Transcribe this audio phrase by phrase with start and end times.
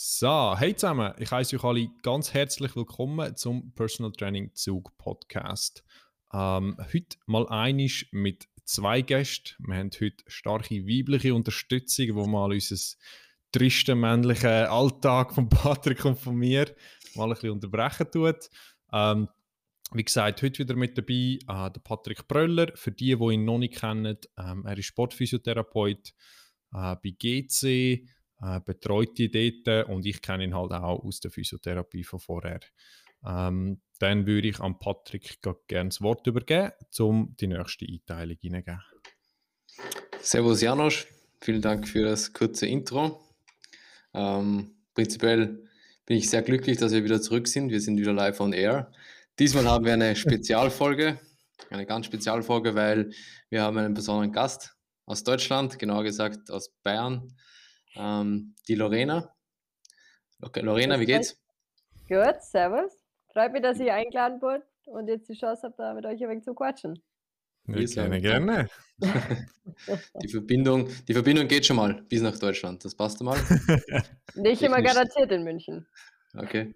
[0.00, 5.82] So, hey zusammen, ich heiße euch alle ganz herzlich willkommen zum Personal Training Zug Podcast.
[6.32, 9.56] Ähm, heute mal einisch mit zwei Gästen.
[9.58, 12.76] Wir haben heute starke weibliche Unterstützung, wo mal unser
[13.50, 16.72] tristen männlichen Alltag von Patrick und von mir
[17.16, 18.50] mal ein bisschen unterbrechen tut.
[18.92, 19.28] Ähm,
[19.90, 22.68] wie gesagt, heute wieder mit dabei äh, der Patrick Bröller.
[22.76, 26.14] Für die, die ihn noch nicht kennen, ähm, er ist Sportphysiotherapeut
[26.72, 28.06] äh, bei GC
[28.40, 32.60] äh, betreut die dort und ich kenne ihn halt auch aus der Physiotherapie von vorher.
[33.26, 38.82] Ähm, dann würde ich an Patrick gerne das Wort übergeben, um die nächste Einteilung hineingeben.
[40.20, 41.08] Servus Janosch,
[41.40, 43.20] vielen Dank für das kurze Intro.
[44.14, 45.68] Ähm, prinzipiell
[46.06, 47.70] bin ich sehr glücklich, dass wir wieder zurück sind.
[47.70, 48.92] Wir sind wieder live on air.
[49.38, 51.18] Diesmal haben wir eine Spezialfolge,
[51.70, 53.10] eine ganz Spezialfolge, weil
[53.50, 57.34] wir haben einen besonderen Gast aus Deutschland, genauer gesagt aus Bayern
[57.96, 59.34] ähm, die Lorena.
[60.40, 61.40] Okay, Lorena, wie geht's?
[62.08, 62.92] Gut, servus.
[63.32, 66.28] Freut mich, dass ich eingeladen wurde und jetzt die Chance habe, da mit euch ein
[66.30, 67.02] wenig zu quatschen.
[67.66, 68.68] Ja, gerne, gerne.
[70.22, 72.82] die, Verbindung, die Verbindung geht schon mal bis nach Deutschland.
[72.84, 73.38] Das passt mal.
[74.34, 75.86] Nicht immer garantiert in München.
[76.34, 76.74] Okay.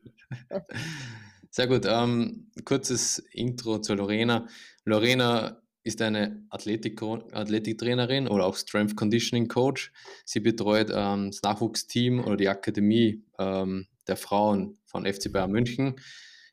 [1.49, 1.87] Sehr gut.
[1.87, 4.47] Ähm, kurzes Intro zu Lorena.
[4.85, 9.93] Lorena ist eine Athletik Athletiktrainerin oder auch Strength Conditioning Coach.
[10.25, 15.97] Sie betreut ähm, das Nachwuchsteam oder die Akademie ähm, der Frauen von FC Bayern München.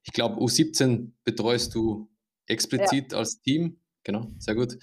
[0.03, 2.09] Ich glaube, U17 betreust du
[2.47, 3.19] explizit ja.
[3.19, 3.80] als Team.
[4.03, 4.77] Genau, sehr gut.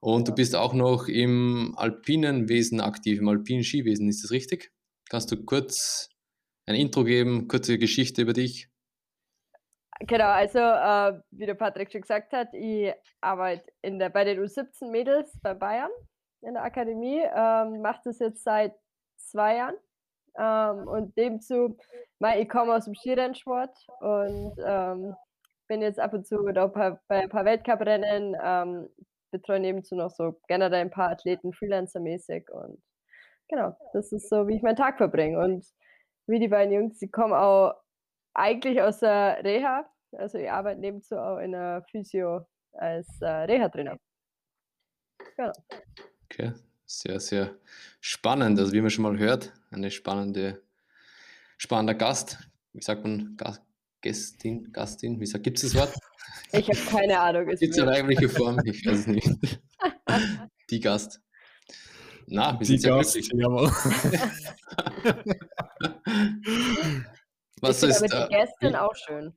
[0.00, 4.08] Und du bist auch noch im alpinen Wesen aktiv, im alpinen Skiwesen.
[4.08, 4.72] Ist das richtig?
[5.08, 6.08] Kannst du kurz
[6.66, 8.71] ein Intro geben, kurze Geschichte über dich?
[10.06, 14.40] Genau, also äh, wie der Patrick schon gesagt hat, ich arbeite in der, bei den
[14.40, 15.90] U17 Mädels bei Bayern
[16.40, 18.74] in der Akademie, ähm, mache das jetzt seit
[19.16, 19.76] zwei Jahren.
[20.36, 21.76] Ähm, und nebenzu,
[22.36, 25.14] ich komme aus dem Skirennsport und ähm,
[25.68, 28.88] bin jetzt ab und zu da bei, bei ein paar Weltcuprennen, ähm,
[29.30, 32.82] betreue nebenzu noch so generell ein paar Athleten Freelancer-mäßig und
[33.48, 35.38] genau, das ist so, wie ich meinen Tag verbringe.
[35.38, 35.64] Und
[36.26, 37.74] wie die beiden Jungs, die kommen auch
[38.34, 39.86] eigentlich aus der Reha.
[40.12, 43.98] Also ich arbeite nebenzu auch in der Physio als äh, Reha-Trainer.
[45.36, 45.52] Genau.
[46.24, 46.52] Okay,
[46.86, 47.56] sehr, sehr
[48.00, 48.58] spannend.
[48.58, 50.62] Also wie man schon mal hört, eine spannende,
[51.56, 52.38] spannender Gast.
[52.72, 53.62] Wie sagt man Gast,
[54.00, 55.20] Gästin, Gastin?
[55.20, 55.94] Wie sagt, gibt es das Wort?
[56.52, 57.46] Ich habe keine Ahnung.
[57.46, 58.60] Gibt es eine weibliche Form?
[58.64, 59.28] Ich weiß es nicht.
[60.70, 61.20] Die Gast.
[62.26, 63.68] Na, wir Die sind Gast, jawohl.
[67.60, 69.34] Was ich ist aber die Gästin auch schön.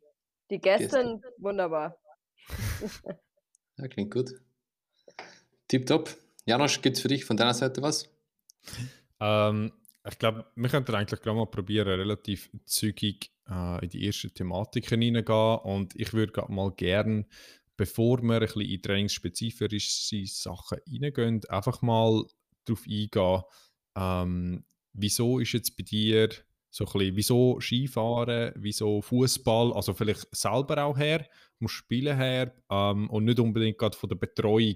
[0.49, 1.97] Die Gästin, wunderbar.
[3.77, 4.31] ja, klingt gut.
[5.67, 6.15] Tipptopp.
[6.45, 8.07] Janosch, gibt es für dich von deiner Seite was?
[9.19, 9.71] Ähm,
[10.07, 15.01] ich glaube, wir könnten eigentlich gerade mal probieren, relativ zügig äh, in die ersten Thematiken
[15.01, 15.59] hineingehen.
[15.59, 17.25] Und ich würde mal gerne,
[17.75, 22.23] bevor wir ein bisschen in trainingsspezifische Sachen hineingehen, einfach mal
[22.65, 23.41] darauf eingehen,
[23.95, 26.29] ähm, wieso ist jetzt bei dir
[26.75, 31.25] so ein bisschen, wieso Skifahren, wieso Fußball, also vielleicht selber auch her,
[31.57, 34.75] vom Spielen her ähm, und nicht unbedingt gerade von der Betreuung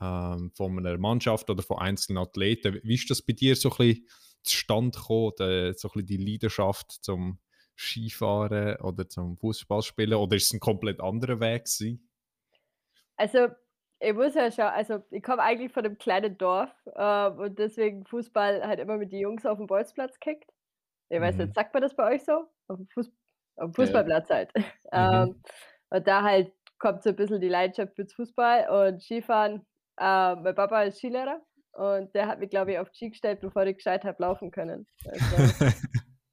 [0.00, 2.80] ähm, von einer Mannschaft oder von einzelnen Athleten.
[2.82, 4.08] Wie ist das bei dir so ein bisschen
[4.42, 7.38] zustande gekommen, die, so ein bisschen die Leidenschaft zum
[7.76, 12.10] Skifahren oder zum Fußballspielen oder ist es ein komplett anderer Weg gewesen?
[13.16, 13.46] Also
[14.00, 18.04] ich muss ja schon, also ich komme eigentlich von einem kleinen Dorf äh, und deswegen
[18.06, 20.50] Fußball halt immer mit den Jungs auf dem Bolzplatz kickt.
[21.12, 22.46] Ich weiß nicht, sagt man das bei euch so?
[22.68, 23.12] Auf dem, Fuß,
[23.56, 24.50] auf dem Fußballplatz halt.
[24.94, 24.98] Mhm.
[24.98, 25.42] Ähm,
[25.88, 29.66] und da halt kommt so ein bisschen die Leidenschaft fürs Fußball und Skifahren.
[29.98, 31.40] Äh, mein Papa ist Skilehrer
[31.72, 34.86] und der hat mich, glaube ich, auf Ski gestellt, bevor ich gescheit habe laufen können.
[35.06, 35.20] Also,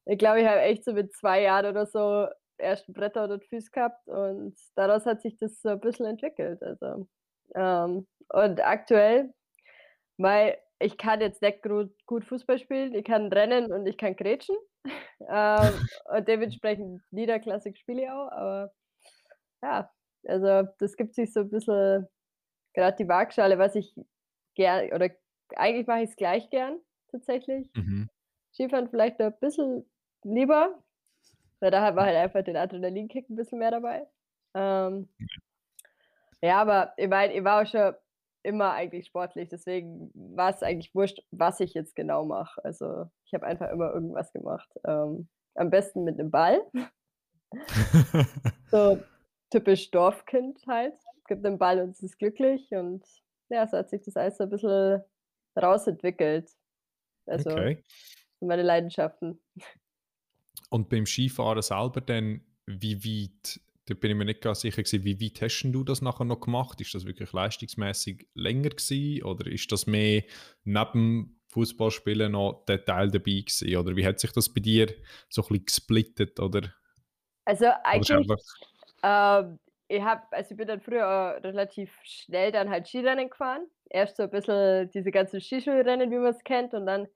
[0.06, 3.72] ich glaube, ich habe echt so mit zwei Jahren oder so ersten Bretter oder Füße
[3.72, 6.62] gehabt und daraus hat sich das so ein bisschen entwickelt.
[6.62, 7.08] Also,
[7.56, 9.34] ähm, und aktuell,
[10.18, 14.56] weil ich kann jetzt nicht gut Fußball spielen, ich kann rennen und ich kann grätschen.
[15.30, 18.72] ähm, und dementsprechend niederklassig spiele ich auch, aber
[19.62, 19.92] ja,
[20.26, 22.08] also das gibt sich so ein bisschen
[22.74, 23.94] gerade die Waagschale, was ich
[24.56, 25.10] gern oder
[25.56, 26.80] eigentlich mache ich es gleich gern
[27.12, 27.70] tatsächlich.
[27.76, 28.10] Mhm.
[28.54, 29.86] Skifahren vielleicht ein bisschen
[30.24, 30.82] lieber,
[31.60, 34.08] weil da war halt einfach den Adrenalinkick ein bisschen mehr dabei.
[34.54, 35.10] Ähm,
[36.42, 37.94] ja, aber ich meine, ich war auch schon
[38.44, 42.64] immer eigentlich sportlich, deswegen war es eigentlich wurscht, was ich jetzt genau mache.
[42.64, 44.70] Also ich habe einfach immer irgendwas gemacht.
[44.86, 46.62] Ähm, am besten mit einem Ball.
[48.72, 49.00] so
[49.50, 50.96] typisch Dorfkind halt.
[51.28, 53.04] Gibt einen Ball und es ist glücklich und
[53.50, 55.04] ja, so hat sich das alles so ein bisschen
[55.60, 56.50] rausentwickelt.
[57.26, 57.84] Also okay.
[58.40, 59.40] meine Leidenschaften.
[60.70, 63.60] und beim Skifahren selber dann, wie weit,
[63.90, 66.42] da bin ich mir nicht ganz sicher gewesen, wie weit hast du das nachher noch
[66.42, 66.80] gemacht?
[66.82, 70.24] Ist das wirklich leistungsmäßig länger gewesen oder ist das mehr
[70.64, 73.76] neben Fußballspielen noch der Teil dabei gewesen?
[73.76, 74.88] Oder wie hat sich das bei dir
[75.30, 76.40] so ein bisschen gesplittet?
[76.40, 76.74] Oder,
[77.46, 78.28] Also eigentlich,
[79.04, 83.68] ähm, ich habe, also ich bin dann früher äh, relativ schnell dann halt Skirennen gefahren.
[83.90, 87.08] Erst so ein bisschen diese ganzen Skischulrennen, wie man es kennt, und dann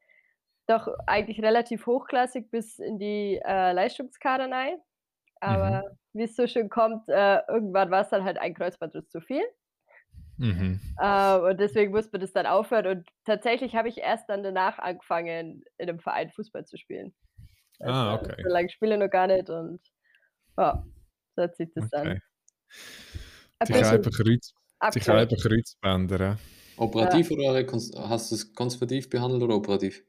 [0.68, 4.78] doch eigentlich relativ hochklassig bis in die äh, Leistungskader rein.
[5.46, 9.10] mhm, Aber wie es so schön kommt, äh, irgendwann war es dann halt ein Kreuzbandriss
[9.10, 9.44] zu viel.
[10.38, 10.80] mhm.
[10.98, 12.88] Äh, und deswegen musste man das dann aufhören.
[12.88, 17.14] Und tatsächlich habe ich erst dann danach angefangen, in einem Verein Fußball zu spielen.
[17.82, 19.82] Ah, Also okay, so lange spiele ich noch gar nicht und
[20.58, 20.84] ja,
[21.36, 22.20] so hat sich das dann okay.
[23.66, 24.54] Sicher bisschen einfach, Kreuz,
[25.42, 26.32] Kreuzbänder, ja.
[26.32, 26.38] Ja,
[26.78, 30.04] Operativ oder rekons- hast du es konservativ behandelt oder operativ?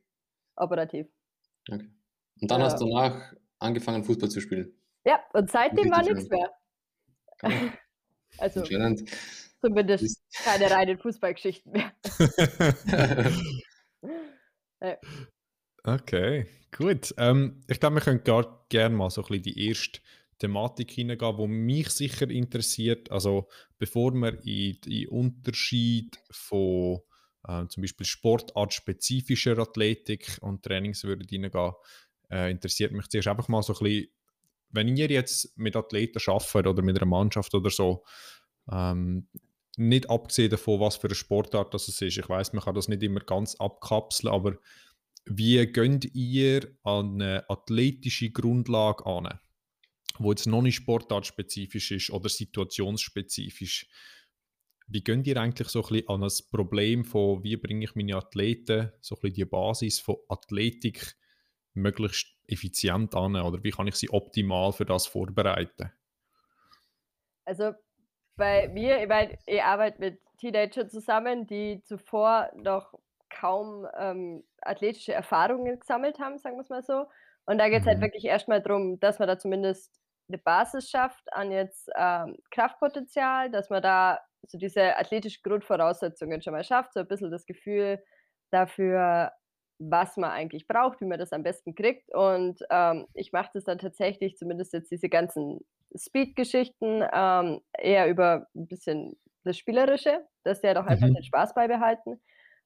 [0.56, 1.06] operativ.
[1.70, 1.90] Okay.
[2.40, 2.86] Und dann hast Ja.
[2.86, 4.72] du danach angefangen, Fußball zu spielen.
[5.04, 6.50] Ja, und seitdem war nichts mehr.
[8.36, 9.08] Also Anscheinend.
[9.60, 11.92] zumindest keine reinen Fußballgeschichten mehr.
[14.80, 14.98] Ja.
[15.84, 16.46] Okay,
[16.76, 17.14] gut.
[17.16, 20.00] Ähm, ich glaube, wir können gar gerne mal so ein bisschen die erste
[20.38, 23.10] Thematik hineingehen, die mich sicher interessiert.
[23.10, 23.48] Also
[23.78, 27.00] bevor wir in die Unterschied von
[27.48, 31.72] ähm, zum Beispiel sportartspezifischer Athletik und Trainings würden hineingehen,
[32.30, 34.08] äh, interessiert mich zuerst einfach mal so ein bisschen,
[34.74, 38.04] wenn ihr jetzt mit Athleten arbeitet oder mit einer Mannschaft oder so,
[38.70, 39.28] ähm,
[39.76, 42.02] nicht abgesehen davon, was für eine Sportart das ist.
[42.02, 44.58] Ich weiß, man kann das nicht immer ganz abkapseln, aber
[45.26, 49.40] wie könnt ihr an eine athletische Grundlage an,
[50.18, 53.88] wo jetzt noch nicht sportartspezifisch ist oder situationsspezifisch?
[54.86, 58.16] Wie könnt ihr eigentlich so ein bisschen an das Problem von, wie bringe ich meine
[58.16, 61.16] Athleten, so ein bisschen die Basis von Athletik
[61.72, 65.90] möglichst effizient an oder wie kann ich sie optimal für das vorbereiten?
[67.44, 67.72] Also
[68.36, 72.94] bei mir, ich meine, ich arbeite mit Teenagern zusammen, die zuvor noch
[73.30, 77.06] kaum ähm, athletische Erfahrungen gesammelt haben, sagen wir es mal so.
[77.46, 78.02] Und da geht es halt Mhm.
[78.02, 83.70] wirklich erstmal darum, dass man da zumindest eine Basis schafft an jetzt ähm, Kraftpotenzial, dass
[83.70, 88.02] man da so diese athletischen Grundvoraussetzungen schon mal schafft, so ein bisschen das Gefühl
[88.50, 89.32] dafür,
[89.78, 92.12] was man eigentlich braucht, wie man das am besten kriegt.
[92.14, 95.60] Und ähm, ich mache das dann tatsächlich, zumindest jetzt diese ganzen
[95.96, 101.14] Speed-Geschichten, ähm, eher über ein bisschen das Spielerische, dass die halt auch einfach Mhm.
[101.14, 102.20] den Spaß beibehalten.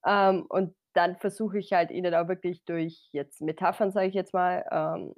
[0.06, 4.32] Ähm, und dann versuche ich halt ihnen auch wirklich durch jetzt Metaphern, sage ich jetzt
[4.34, 5.14] mal, ähm,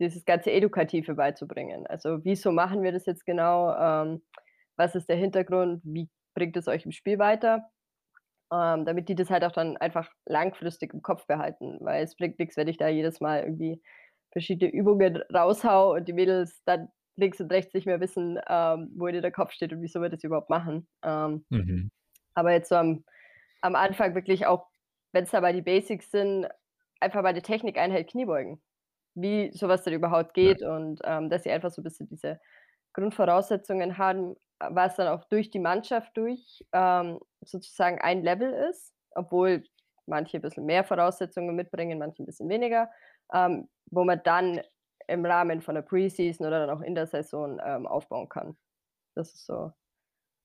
[0.00, 1.86] dieses ganze Edukative beizubringen.
[1.86, 3.74] Also wieso machen wir das jetzt genau?
[3.76, 4.22] Ähm,
[4.76, 5.80] was ist der Hintergrund?
[5.84, 7.70] Wie bringt es euch im Spiel weiter?
[8.52, 12.38] Ähm, damit die das halt auch dann einfach langfristig im Kopf behalten, weil es bringt
[12.38, 13.82] nichts, wenn ich da jedes Mal irgendwie
[14.32, 19.08] verschiedene Übungen raushau und die Mädels dann links und rechts nicht mehr wissen, ähm, wo
[19.08, 20.88] ihnen der Kopf steht und wieso wir das überhaupt machen.
[21.04, 21.88] Ähm, Mhm.
[22.34, 23.04] aber jetzt so am,
[23.62, 24.68] am Anfang wirklich auch,
[25.12, 26.48] wenn es dabei die Basics sind,
[27.00, 28.62] einfach mal die Technikeinheit Kniebeugen.
[29.14, 30.54] Wie sowas denn überhaupt Ja.
[30.54, 32.40] geht und ähm, dass sie einfach so ein bisschen diese
[32.94, 34.36] Grundvoraussetzungen haben,
[34.70, 39.64] was dann auch durch die Mannschaft durch ähm, sozusagen ein Level ist, obwohl
[40.06, 42.90] manche ein bisschen mehr Voraussetzungen mitbringen, manche ein bisschen weniger,
[43.32, 44.60] ähm, wo man dann
[45.08, 48.56] im Rahmen von der Preseason oder dann auch in der Saison ähm, aufbauen kann.
[49.14, 49.72] Das ist so.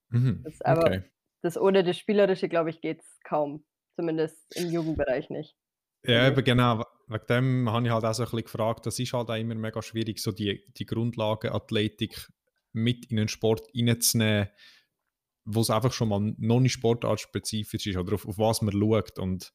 [0.09, 0.43] Mhm.
[0.43, 1.03] Das, aber Okay.
[1.41, 3.65] das ohne das Spielerische, glaube ich, geht es kaum.
[3.95, 5.55] Zumindest im Jugendbereich nicht.
[6.05, 6.83] Ja, Also, eben genau.
[7.07, 9.55] Wegen dem habe ich halt auch so ein bisschen gefragt, das ist halt auch immer
[9.55, 12.27] mega schwierig, so die, die Grundlagen Athletik
[12.77, 14.49] mit in den Sport reinzunehmen,
[15.45, 19.19] wo es einfach schon mal noch nicht sportartspezifisch ist oder auf, auf was man schaut
[19.19, 19.53] und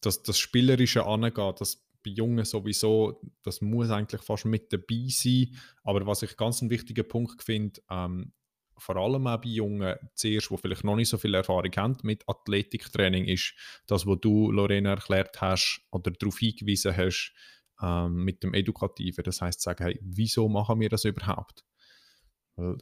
[0.00, 5.56] das, das Spielerische angeht, das bei Jungen sowieso, das muss eigentlich fast mit dabei sein,
[5.82, 8.32] aber was ich ganz einen wichtigen Punkt finde, ähm,
[8.78, 12.28] vor allem auch bei Jungen, zuerst, die vielleicht noch nicht so viel Erfahrung haben mit
[12.28, 13.54] Athletiktraining, ist
[13.86, 17.34] das, was du, Lorena, erklärt hast oder darauf hingewiesen hast,
[17.82, 19.24] ähm, mit dem Edukativen.
[19.24, 21.64] Das heißt, sagen, hey, wieso machen wir das überhaupt?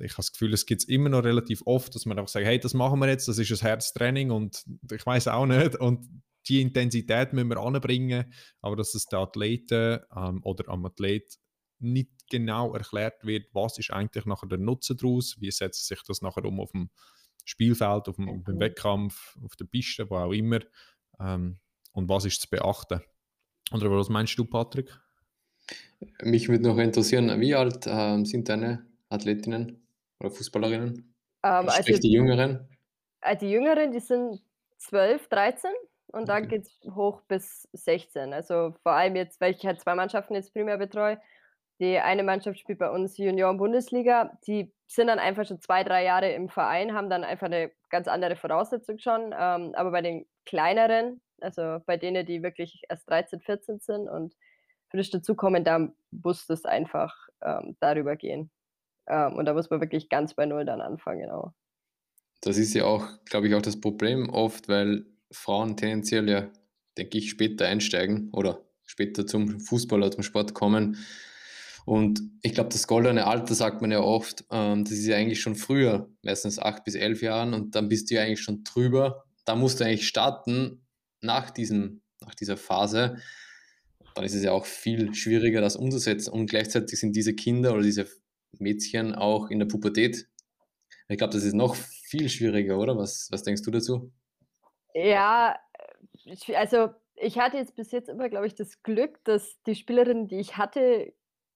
[0.00, 2.46] Ich habe das Gefühl, es gibt es immer noch relativ oft, dass man einfach sagt,
[2.46, 6.08] hey, das machen wir jetzt, das ist ein Herztraining und ich weiß auch nicht und
[6.48, 11.38] die Intensität müssen wir anbringen, aber dass es den Athleten ähm, oder am Athlet
[11.78, 16.22] nicht genau erklärt wird, was ist eigentlich nachher der Nutzen daraus, wie setzt sich das
[16.22, 16.90] nachher um auf dem
[17.44, 18.60] Spielfeld, auf dem, beim Mhm.
[18.60, 20.60] Wettkampf, auf der Piste, wo auch immer
[21.20, 21.58] ähm,
[21.92, 23.00] und was ist zu beachten.
[23.72, 24.90] Oder was meinst du, Patrick?
[26.22, 29.88] Mich würde noch interessieren, wie alt ähm, sind deine Athletinnen
[30.20, 31.14] oder Fußballerinnen?
[31.42, 32.68] ähm, also Sprich die Jüngeren.
[33.20, 34.42] äh, die Jüngeren, die sind
[34.78, 35.70] 12, 13
[36.08, 36.48] und dann Okay.
[36.48, 38.32] geht es hoch bis 16.
[38.32, 41.20] Also vor allem jetzt, weil ich halt zwei Mannschaften jetzt primär betreue,
[41.80, 44.38] die eine Mannschaft spielt bei uns Junioren-Bundesliga.
[44.46, 48.08] Die sind dann einfach schon zwei, drei Jahre im Verein, haben dann einfach eine ganz
[48.08, 49.34] andere Voraussetzung schon.
[49.38, 54.34] Ähm, aber bei den kleineren, also bei denen, die wirklich erst 13, 14 sind und
[54.90, 58.50] frisch dazukommen, da muss das einfach ähm, darüber gehen.
[59.08, 61.54] Ähm, und da muss man wirklich ganz bei Null dann anfangen, genau.
[62.40, 66.48] Das ist ja auch, glaube ich, auch das Problem oft, weil Frauen tendenziell ja,
[66.96, 70.96] denke ich, später einsteigen oder später zum Fußball oder zum Sport kommen.
[71.84, 75.40] Und ich glaube, das goldene Alter sagt man ja oft, ähm, das ist ja eigentlich
[75.40, 79.24] schon früher, meistens acht bis elf Jahren und dann bist du ja eigentlich schon drüber.
[79.44, 80.84] Da musst du eigentlich starten
[81.20, 83.18] nach, diesem, nach dieser Phase.
[84.16, 86.30] Dann ist es ja auch viel schwieriger, das umzusetzen.
[86.30, 88.08] Und gleichzeitig sind diese Kinder oder diese
[88.52, 90.28] Mädchen auch in der Pubertät.
[91.08, 92.96] Ich glaube, das ist noch viel schwieriger, oder?
[92.96, 94.12] Was, was denkst du dazu?
[94.94, 95.58] Ja,
[96.54, 100.38] also ich hatte jetzt bis jetzt immer, glaube ich, das Glück, dass die Spielerinnen, die
[100.38, 101.12] ich hatte,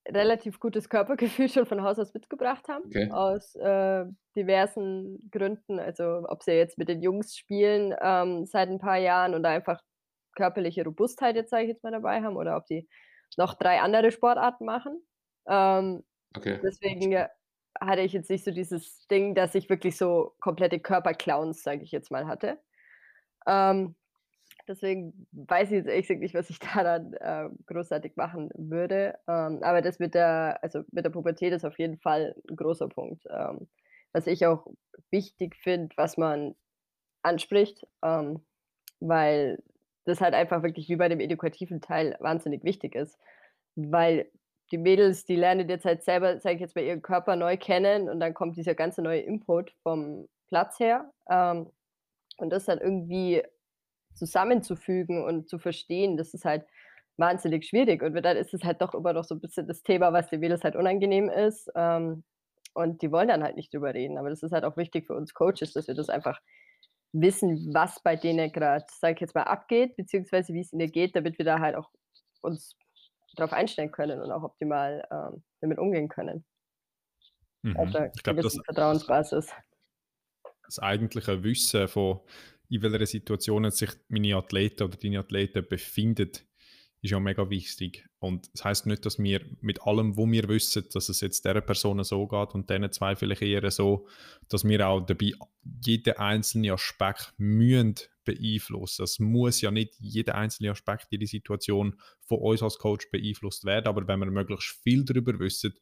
[0.09, 3.11] relativ gutes Körpergefühl schon von Haus aus mitgebracht haben, okay.
[3.11, 4.05] aus äh,
[4.37, 5.79] diversen Gründen.
[5.79, 9.81] Also ob sie jetzt mit den Jungs spielen ähm, seit ein paar Jahren und einfach
[10.35, 12.89] körperliche Robustheit jetzt sage ich jetzt mal dabei haben oder ob die
[13.37, 15.03] noch drei andere Sportarten machen.
[15.47, 16.05] Ähm,
[16.37, 16.59] okay.
[16.63, 17.27] Deswegen
[17.81, 21.93] hatte ich jetzt nicht so dieses Ding, dass ich wirklich so komplette Körperclowns, sage ich
[21.93, 22.59] jetzt mal, hatte.
[23.47, 23.95] Ähm,
[24.69, 29.19] deswegen weiß ich jetzt echt nicht, was ich da dann äh, großartig machen würde.
[29.29, 32.89] Ähm, aber das mit der, also mit der Pubertät ist auf jeden Fall ein großer
[32.89, 33.25] Punkt.
[33.31, 33.69] Ähm,
[34.13, 34.67] was ich auch
[35.11, 36.55] wichtig finde, was man
[37.23, 38.45] anspricht, ähm,
[38.99, 39.63] weil
[40.05, 43.19] das halt einfach wirklich wie bei dem edukativen Teil wahnsinnig wichtig ist.
[43.77, 44.31] Weil
[44.71, 48.09] die Mädels, die lernen jetzt halt selber, sage ich jetzt mal, ihren Körper neu kennen
[48.09, 51.11] und dann kommt dieser ganze neue Input vom Platz her.
[51.29, 51.71] Ähm,
[52.39, 53.43] und das dann irgendwie
[54.15, 56.65] zusammenzufügen und zu verstehen, das ist halt
[57.17, 58.03] wahnsinnig schwierig.
[58.03, 60.41] Und dann ist es halt doch immer noch so ein bisschen das Thema, was den
[60.41, 61.71] Mädels halt unangenehm ist.
[61.75, 62.25] Ähm,
[62.73, 64.19] und die wollen dann halt nicht drüber reden.
[64.19, 66.41] Aber das ist halt auch wichtig für uns Coaches, dass wir das einfach
[67.13, 71.17] wissen, was bei denen gerade, sage ich jetzt mal, abgeht, beziehungsweise wie es ihnen geht,
[71.17, 71.91] damit wir da halt auch
[72.41, 72.77] uns
[73.37, 76.45] darauf einstellen können und auch optimal ähm, damit umgehen können.
[77.63, 77.77] Mhm.
[77.77, 79.51] Auf der ich glaube, das Vertrauensbasis.
[80.65, 82.21] Das eigentliche Wissen von,
[82.69, 86.31] in welcher Situation sich meine Athleten oder deine Athleten befinden,
[87.03, 88.07] ist ja mega wichtig.
[88.19, 91.63] Und das heißt nicht, dass wir mit allem, wo wir wissen, dass es jetzt dieser
[91.63, 94.07] Person so geht und diesen zwei vielleicht eher so,
[94.49, 95.33] dass wir auch dabei
[95.85, 99.05] jeden einzelnen Aspekt müssen beeinflussen.
[99.05, 103.65] Es muss ja nicht jeder einzelne Aspekt in die Situation von uns als Coach beeinflusst
[103.65, 105.75] werden, aber wenn wir möglichst viel darüber wissen,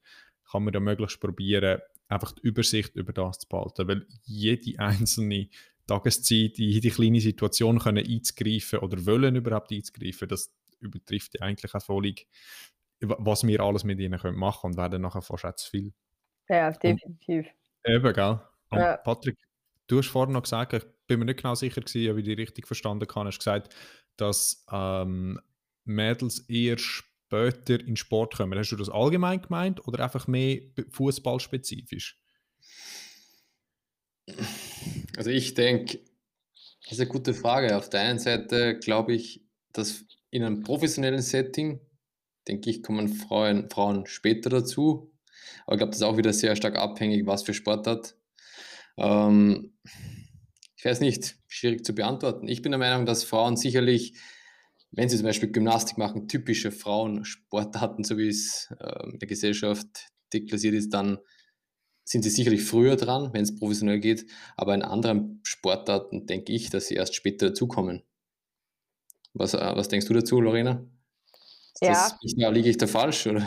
[0.50, 5.48] kann man ja möglichst probieren, einfach die Übersicht über das zu behalten, weil jede einzelne
[5.86, 11.74] Tageszeit in jede kleine Situation können einzugreifen oder wollen überhaupt einzugreifen, das übertrifft ja eigentlich
[11.74, 12.26] auch völlig,
[13.00, 15.92] was wir alles mit ihnen können machen und werden nachher fast zu viel.
[16.48, 17.46] Ja, definitiv.
[17.84, 18.40] Und, eben, gell?
[18.70, 18.96] Und ja.
[18.96, 19.38] Patrick,
[19.86, 22.38] du hast vorhin noch gesagt, ich bin mir nicht genau sicher gewesen, ob ich dich
[22.38, 23.74] richtig verstanden habe, hast gesagt,
[24.16, 25.40] dass ähm,
[25.84, 28.58] Mädels eher später in Sport kommen.
[28.58, 32.20] Hast du das allgemein gemeint oder einfach mehr fußballspezifisch?
[35.16, 36.00] Also ich denke,
[36.82, 37.76] das ist eine gute Frage.
[37.76, 41.80] Auf der einen Seite glaube ich, dass in einem professionellen Setting,
[42.46, 45.12] denke ich, kommen Frauen, Frauen später dazu.
[45.64, 48.16] Aber ich glaube, das ist auch wieder sehr stark abhängig, was für Sportart.
[48.96, 49.74] Ähm,
[50.76, 52.48] ich weiß nicht, schwierig zu beantworten.
[52.48, 54.14] Ich bin der Meinung, dass Frauen sicherlich,
[54.90, 60.08] wenn sie zum Beispiel Gymnastik machen, typische Frauensportarten, so wie es äh, in der Gesellschaft
[60.32, 61.18] deklassiert ist, dann
[62.04, 64.26] sind sie sicherlich früher dran, wenn es professionell geht.
[64.56, 68.02] Aber in anderen Sportarten denke ich, dass sie erst später dazukommen.
[69.34, 70.84] Was, äh, was denkst du dazu, Lorena?
[71.80, 71.90] ja.
[71.90, 73.26] Das, liege ich da falsch?
[73.26, 73.46] Oder?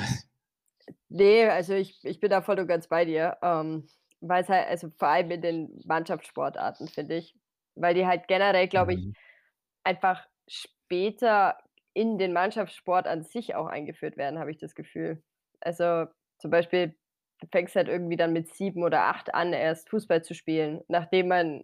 [1.09, 3.37] Nee, also ich, ich bin da voll und ganz bei dir.
[3.41, 3.85] Ähm,
[4.21, 7.35] weil es halt, also vor allem in den Mannschaftssportarten, finde ich,
[7.75, 9.13] weil die halt generell, glaube ich, mhm.
[9.83, 11.57] einfach später
[11.93, 15.21] in den Mannschaftssport an sich auch eingeführt werden, habe ich das Gefühl.
[15.59, 16.05] Also
[16.39, 16.95] zum Beispiel,
[17.39, 21.27] du fängst halt irgendwie dann mit sieben oder acht an, erst Fußball zu spielen, nachdem
[21.27, 21.63] man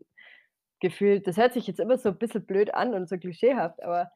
[0.79, 4.11] gefühlt, das hört sich jetzt immer so ein bisschen blöd an und so klischeehaft, aber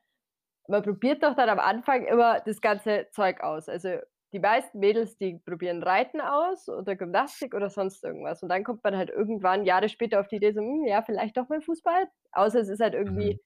[0.68, 3.68] man probiert doch dann am Anfang immer das ganze Zeug aus.
[3.68, 3.98] Also
[4.34, 8.42] die meisten Mädels, die probieren Reiten aus oder Gymnastik oder sonst irgendwas.
[8.42, 11.36] Und dann kommt man halt irgendwann Jahre später auf die Idee, so, hm, ja, vielleicht
[11.36, 12.08] doch mal Fußball.
[12.32, 13.40] Außer es ist halt irgendwie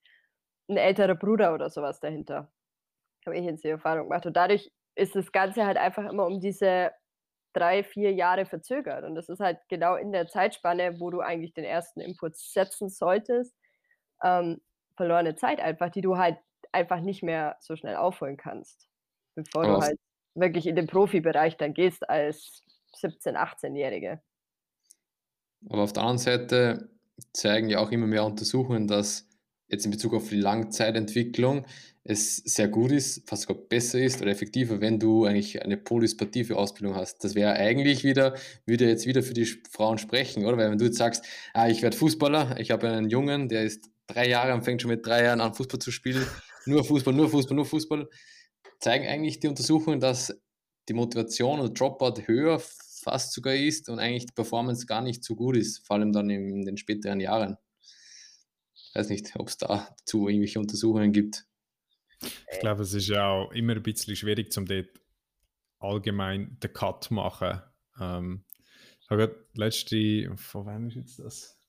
[0.68, 0.74] mhm.
[0.74, 2.52] ein älterer Bruder oder sowas dahinter.
[3.26, 4.26] Habe ich jetzt die Erfahrung gemacht.
[4.26, 6.92] Und dadurch ist das Ganze halt einfach immer um diese
[7.56, 9.04] drei, vier Jahre verzögert.
[9.04, 12.90] Und das ist halt genau in der Zeitspanne, wo du eigentlich den ersten Input setzen
[12.90, 13.54] solltest,
[14.22, 14.60] ähm,
[14.96, 16.38] verlorene Zeit einfach, die du halt
[16.72, 18.88] einfach nicht mehr so schnell aufholen kannst.
[19.34, 19.98] Bevor du halt
[20.34, 22.62] wirklich in den Profibereich dann gehst als
[23.00, 24.20] 17-, 18-Jährige.
[25.70, 26.90] Aber auf der anderen Seite
[27.32, 29.28] zeigen ja auch immer mehr Untersuchungen, dass
[29.68, 31.66] jetzt in Bezug auf die Langzeitentwicklung
[32.08, 36.56] es sehr gut ist, fast sogar besser ist oder effektiver, wenn du eigentlich eine polyspative
[36.56, 37.24] Ausbildung hast.
[37.24, 40.56] Das wäre eigentlich wieder, würde jetzt wieder für die Frauen sprechen, oder?
[40.56, 43.90] Weil wenn du jetzt sagst, ah, ich werde Fußballer, ich habe einen Jungen, der ist
[44.06, 46.24] drei Jahre und fängt schon mit drei Jahren an, Fußball zu spielen,
[46.64, 48.08] nur Fußball, nur Fußball, nur Fußball,
[48.78, 50.32] zeigen eigentlich die Untersuchungen, dass
[50.88, 52.60] die Motivation oder Dropout höher
[53.02, 56.30] fast sogar ist und eigentlich die Performance gar nicht so gut ist, vor allem dann
[56.30, 57.56] in den späteren Jahren.
[58.96, 61.46] Ich weiß nicht, ob es dazu irgendwelche Untersuchungen gibt.
[62.50, 64.88] Ich glaube, es ist ja auch immer ein bisschen schwierig, um dort
[65.78, 67.60] allgemein den Cut zu machen.
[68.00, 68.46] Ähm,
[68.98, 71.60] ich habe gerade letzte, von wem ist jetzt das?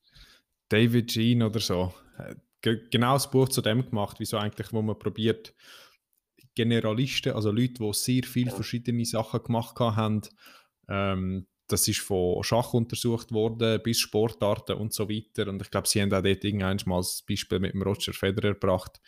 [0.69, 1.93] David Jean oder so.
[2.61, 5.53] Genau das Buch zu dem gemacht, wieso eigentlich, wo man probiert,
[6.55, 10.21] Generalisten, also Leute, die sehr viele verschiedene Sachen gemacht haben,
[10.87, 15.49] ähm, das ist von Schach untersucht worden bis Sportarten und so weiter.
[15.49, 18.53] Und ich glaube, sie haben auch dort irgendwann mal das Beispiel mit dem Roger Federer
[18.53, 19.01] gebracht,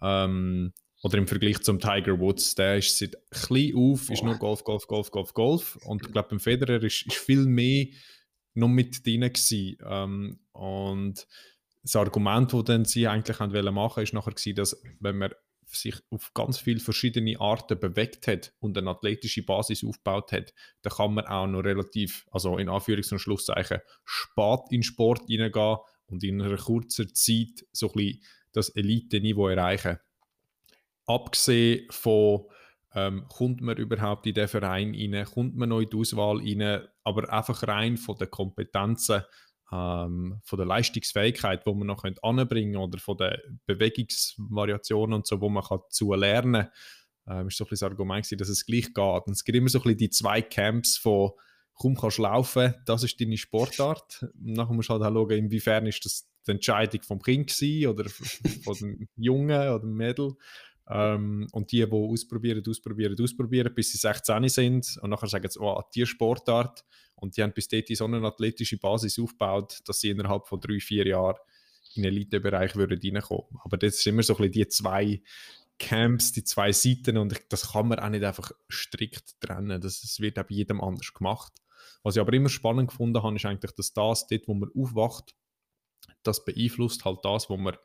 [0.00, 0.72] ähm,
[1.02, 4.86] oder im Vergleich zum Tiger Woods, der ist seit klein auf, ist nur Golf, Golf,
[4.88, 5.76] Golf, Golf, Golf.
[5.84, 7.86] Und ich glaube, beim Federer ist, ist viel mehr
[8.54, 9.78] noch mit drin gewesen.
[9.86, 11.26] Ähm, und
[11.82, 15.32] das Argument, das dann sie eigentlich machen wollten, ist nachher gewesen, dass wenn man
[15.76, 20.92] sich auf ganz viele verschiedene Arten bewegt hat und eine athletische Basis aufgebaut hat, dann
[20.92, 26.24] kann man auch noch relativ, also in Anführungs- und Schlusszeichen, spät in Sport hineingehen und
[26.24, 28.22] in einer kurzen Zeit so ein bisschen
[28.52, 29.98] das Elite-Niveau erreichen.
[31.06, 32.46] Abgesehen von,
[32.94, 36.86] ähm, kommt man überhaupt in den Verein rein, kommt man noch in die Auswahl rein,
[37.04, 39.22] aber einfach rein von den Kompetenzen,
[39.72, 45.48] ähm, von der Leistungsfähigkeit, wo man noch anbringen oder von den Bewegungsvariationen und so, wo
[45.48, 46.68] man kann zu lernen
[47.26, 49.26] kann, ähm, ist so ein bisschen das Argument gewesen, dass es gleich geht.
[49.26, 51.32] Und es gibt immer so ein bisschen die zwei Camps von
[51.74, 54.22] komm, kannst laufen, das ist deine Sportart.
[54.22, 57.88] Und nachher musst du halt auch schauen, inwiefern ist das die Entscheidung vom Kind gewesen,
[57.88, 58.08] oder
[58.64, 60.34] von dem Jungen oder dem Mädel.
[60.88, 65.82] Ähm, und die, die ausprobieren, ausprobieren, ausprobieren, bis sie 16 sind und nachher sagen oh,
[65.94, 66.84] die Sportart
[67.20, 70.80] und die haben bis dort so eine athletische Basis aufgebaut, dass sie innerhalb von drei,
[70.80, 71.38] vier Jahren
[71.94, 73.60] in den Elitebereich würden reinkommen.
[73.64, 75.22] Aber das sind immer so ein bisschen die zwei
[75.78, 79.80] Camps, die zwei Seiten und das kann man auch nicht einfach strikt trennen.
[79.80, 81.52] Das, das wird auch bei jedem anders gemacht.
[82.02, 85.34] Was ich aber immer spannend gefunden habe, ist eigentlich, dass das dort, wo man aufwacht,
[86.22, 87.76] das beeinflusst halt das, was man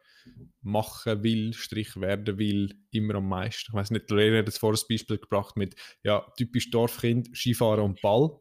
[0.61, 3.71] machen will, Strich werden will, immer am meisten.
[3.71, 7.83] Ich weiß nicht, Lorena hat jetzt vorher ein Beispiel gebracht mit, ja, typisch Dorfkind, Skifahren
[7.83, 8.39] und Ball.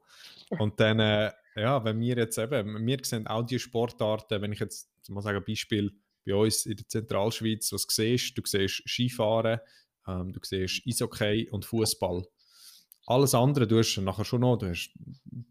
[0.58, 4.60] Und dann, äh, ja, wenn wir jetzt eben, wir sehen auch die Sportarten, wenn ich
[4.60, 5.92] jetzt mal sagen, Beispiel
[6.24, 9.60] bei uns in der Zentralschweiz, was du siehst, du siehst Skifahren,
[10.06, 12.24] ähm, du siehst Eishockey und Fußball.
[13.06, 14.92] Alles andere, du hast nachher schon noch, du hast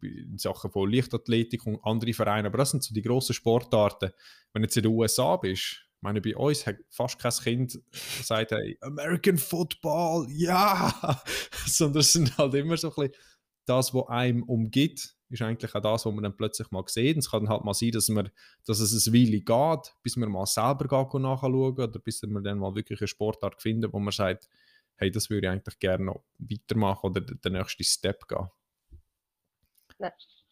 [0.01, 4.11] in Sachen von Leichtathletik und andere Vereine, aber das sind so die grossen Sportarten.
[4.53, 7.79] Wenn du jetzt in den USA bist, ich meine, bei uns hat fast kein Kind
[8.17, 11.21] gesagt, hey, American Football, ja!
[11.67, 13.21] Sondern es sind halt immer so ein bisschen
[13.65, 17.17] das, was einem umgibt, ist eigentlich auch das, was man dann plötzlich mal sieht.
[17.17, 18.29] Es kann halt mal sein, dass, man,
[18.65, 20.87] dass es eine Weile geht, bis man mal selber
[21.19, 24.49] nachschauen oder bis man dann mal wirklich eine Sportart findet, wo man sagt,
[24.95, 28.49] hey, das würde ich eigentlich gerne noch weitermachen oder den nächsten Step gehen.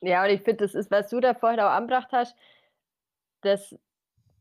[0.02, 2.36] Ja, und ich finde, das ist, was du da vorhin auch angebracht hast,
[3.42, 3.76] das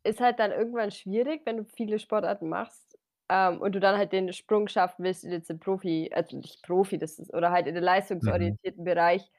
[0.05, 2.98] ist halt dann irgendwann schwierig, wenn du viele Sportarten machst
[3.29, 6.63] ähm, und du dann halt den Sprung schaffen willst in jetzt den Profi, also nicht
[6.63, 7.87] Profi, das ist, oder halt in den mhm.
[7.87, 8.87] leistungsorientierten mhm.
[8.87, 9.31] Bereich,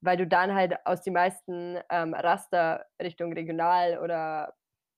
[0.00, 4.54] weil du dann halt aus den meisten ähm, Raster Richtung regional oder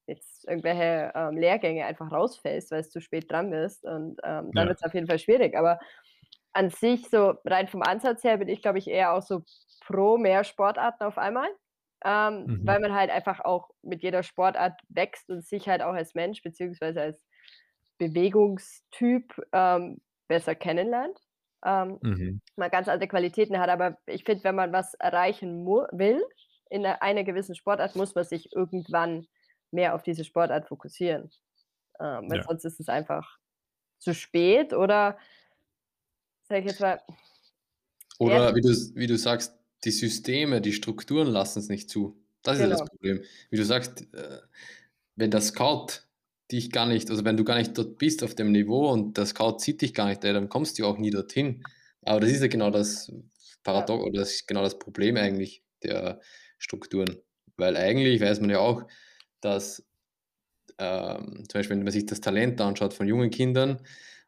[0.07, 3.85] jetzt irgendwelche ähm, Lehrgänge einfach rausfällst, weil es zu spät dran bist.
[3.85, 4.69] Und ähm, dann ja.
[4.69, 5.57] wird es auf jeden Fall schwierig.
[5.57, 5.79] Aber
[6.53, 9.45] an sich, so rein vom Ansatz her, bin ich, glaube ich, eher auch so
[9.87, 11.49] pro mehr Sportarten auf einmal.
[12.05, 12.67] Ähm, mhm.
[12.67, 16.43] Weil man halt einfach auch mit jeder Sportart wächst und sich halt auch als Mensch
[16.43, 17.23] beziehungsweise als
[18.01, 21.19] Bewegungstyp ähm, besser kennenlernt.
[21.65, 22.41] Ähm, mhm.
[22.57, 26.25] Man ganz andere Qualitäten hat, aber ich finde, wenn man was erreichen will
[26.71, 29.27] in einer, einer gewissen Sportart, muss man sich irgendwann
[29.71, 31.31] mehr auf diese Sportart fokussieren.
[32.01, 32.45] Ähm, weil ja.
[32.45, 33.39] sonst ist es einfach
[33.99, 35.19] zu spät oder
[36.49, 37.01] sag ich jetzt mal.
[38.19, 42.19] Oder wie du, wie du sagst, die Systeme, die Strukturen lassen es nicht zu.
[42.43, 42.73] Das genau.
[42.73, 43.23] ist das Problem.
[43.51, 44.39] Wie du sagst, äh,
[45.17, 46.03] wenn der Scout
[46.53, 49.27] dich gar nicht, also wenn du gar nicht dort bist auf dem Niveau und der
[49.27, 51.63] Scout sieht dich gar nicht, dann kommst du auch nie dorthin.
[52.03, 53.13] Aber das ist ja genau das
[53.63, 56.21] Paradox oder das ist genau das Problem eigentlich der
[56.59, 57.17] Strukturen.
[57.57, 58.85] Weil eigentlich weiß man ja auch,
[59.41, 59.85] dass
[60.79, 63.81] ähm, zum Beispiel, wenn man sich das Talent anschaut von jungen Kindern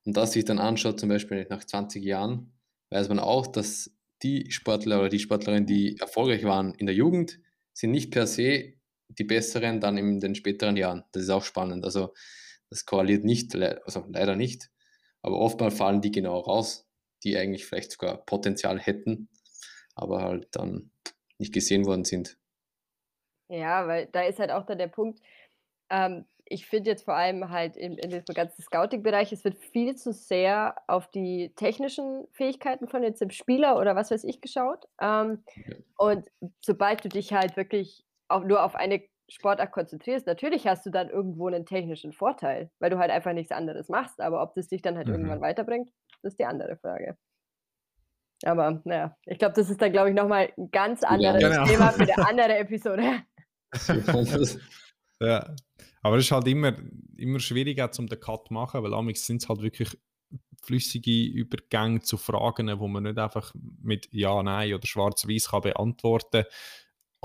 [0.05, 2.53] und das sich dann anschaut, zum Beispiel nach 20 Jahren,
[2.91, 3.91] weiß man auch, dass
[4.23, 7.41] die Sportler oder die Sportlerinnen, die erfolgreich waren in der Jugend,
[7.73, 8.75] sind nicht per se
[9.19, 11.05] die besseren dann in den späteren Jahren.
[11.13, 11.85] Das ist auch spannend.
[11.85, 12.13] Also
[12.71, 14.71] das korreliert nicht, also leider nicht.
[15.23, 16.89] Aber oftmals fallen die genau raus,
[17.23, 19.29] die eigentlich vielleicht sogar Potenzial hätten,
[19.95, 20.91] aber halt dann
[21.39, 22.39] nicht gesehen worden sind.
[23.49, 25.21] Ja, weil da ist halt auch dann der Punkt,
[25.91, 29.95] ähm, ich finde jetzt vor allem halt in, in diesem ganzen Scouting-Bereich, es wird viel
[29.97, 34.87] zu sehr auf die technischen Fähigkeiten von jetzt dem Spieler oder was weiß ich geschaut.
[35.01, 35.77] Ähm, ja.
[35.97, 40.91] Und sobald du dich halt wirklich auch nur auf eine Sportart konzentrierst, natürlich hast du
[40.91, 44.21] dann irgendwo einen technischen Vorteil, weil du halt einfach nichts anderes machst.
[44.21, 45.15] Aber ob das dich dann halt mhm.
[45.15, 45.91] irgendwann weiterbringt,
[46.23, 47.17] das ist die andere Frage.
[48.45, 51.65] Aber naja, ich glaube, das ist dann, glaube ich, nochmal ein ganz anderes ja, genau.
[51.65, 53.23] Thema für eine andere Episode.
[55.21, 55.55] ja,
[56.03, 56.77] aber es ist halt immer,
[57.17, 59.97] immer schwieriger, zum den Cut zu machen, weil amigs sind es halt wirklich
[60.63, 66.53] flüssige Übergänge zu Fragen, wo man nicht einfach mit Ja, Nein oder Schwarz-Weiß beantworten kann.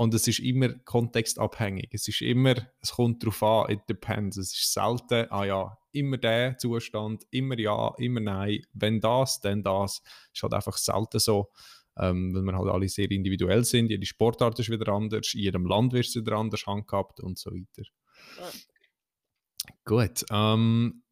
[0.00, 1.88] Und es ist immer kontextabhängig.
[1.90, 4.36] Es ist immer, es kommt darauf an, it depends.
[4.36, 8.60] Es ist selten, ah ja, immer der Zustand, immer ja, immer nein.
[8.72, 10.00] Wenn das, dann das.
[10.26, 11.50] Es Ist halt einfach selten so,
[11.98, 13.90] ähm, weil wir halt alle sehr individuell sind.
[13.90, 17.50] Jede Sportart ist wieder anders, in jedem Land wird es wieder anders handhabt und so
[17.50, 17.88] weiter.
[18.38, 18.50] Ja.
[19.84, 20.24] Gut.
[20.30, 21.02] Ähm,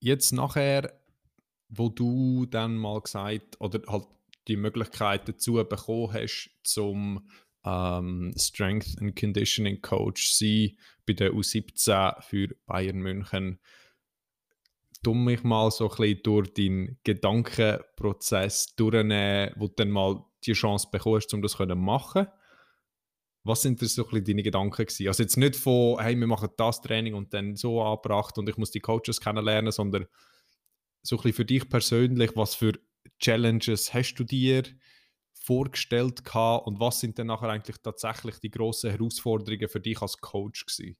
[0.00, 1.00] jetzt nachher,
[1.68, 4.08] wo du dann mal gesagt oder halt
[4.48, 7.28] die Möglichkeit dazu bekommen hast, zum
[7.68, 10.76] ähm, Strength and Conditioning Coach sein
[11.06, 13.58] bei der U17 für Bayern München.
[15.02, 20.52] Dumm mich mal so ein bisschen durch deinen Gedankenprozess durchnehmen, wo du dann mal die
[20.52, 22.26] Chance bekommst, um das zu machen.
[23.44, 25.08] Was sind das so ein bisschen deine Gedanken gewesen?
[25.08, 28.56] Also jetzt nicht von, hey, wir machen das Training und dann so angebracht und ich
[28.56, 30.06] muss die Coaches kennenlernen, sondern
[31.02, 32.72] so ein bisschen für dich persönlich, was für
[33.20, 34.64] Challenges hast du dir
[35.48, 40.20] vorgestellt gehabt und was sind dann nachher eigentlich tatsächlich die grossen Herausforderungen für dich als
[40.20, 40.98] Coach gewesen?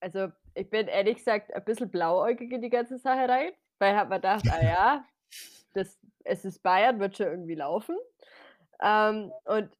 [0.00, 3.98] Also ich bin ehrlich gesagt ein bisschen blauäugig in die ganze Sache rein, weil ich
[3.98, 5.04] habe mir gedacht, ah ja,
[5.72, 7.96] das, es ist Bayern, wird schon irgendwie laufen.
[8.82, 9.70] Ähm, und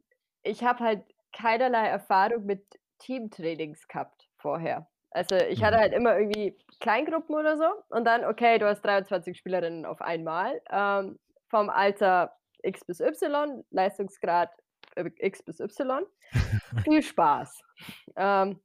[0.42, 1.04] ich habe halt
[1.36, 2.64] keinerlei Erfahrung mit
[2.98, 4.88] Teamtrainings gehabt vorher.
[5.10, 5.80] Also ich hatte mhm.
[5.80, 10.62] halt immer irgendwie Kleingruppen oder so und dann, okay, du hast 23 Spielerinnen auf einmal
[10.70, 11.18] ähm,
[11.50, 14.50] vom Alter X bis Y, Leistungsgrad
[14.96, 16.04] äh, X bis Y.
[16.84, 17.62] Viel Spaß.
[18.16, 18.60] Ähm,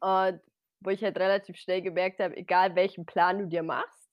[0.00, 0.40] und
[0.80, 4.08] wo ich halt relativ schnell gemerkt habe, egal welchen Plan du dir machst,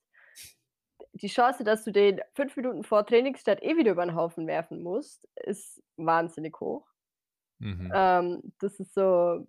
[1.14, 4.82] die Chance, dass du den fünf Minuten vor Trainingsstart eh wieder über den Haufen werfen
[4.82, 6.86] musst, ist wahnsinnig hoch.
[7.60, 7.92] Mhm.
[7.94, 9.48] Ähm, das ist so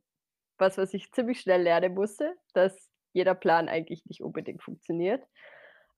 [0.59, 5.27] was, was ich ziemlich schnell lernen musste, dass jeder Plan eigentlich nicht unbedingt funktioniert.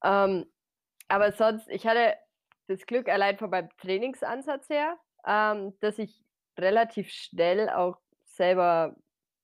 [0.03, 0.47] Ähm,
[1.09, 2.15] aber sonst, ich hatte
[2.69, 6.23] das Glück allein von meinem Trainingsansatz her, ähm, dass ich
[6.59, 8.95] relativ schnell auch selber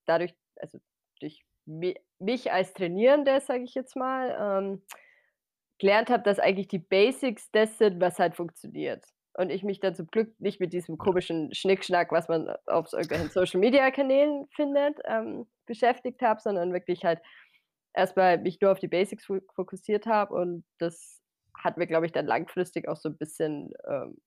[0.05, 0.79] dadurch, also
[1.19, 4.81] durch mich als Trainierende, sage ich jetzt mal, ähm,
[5.79, 9.03] gelernt habe, dass eigentlich die Basics das sind, was halt funktioniert.
[9.33, 13.29] Und ich mich dann zum Glück nicht mit diesem komischen Schnickschnack, was man auf irgendwelchen
[13.29, 17.19] Social Media Kanälen findet, ähm, beschäftigt habe, sondern wirklich halt
[17.93, 21.21] erstmal mich nur auf die Basics fokussiert habe und das
[21.65, 24.17] hat mir, glaube ich, dann langfristig auch so ein bisschen ähm,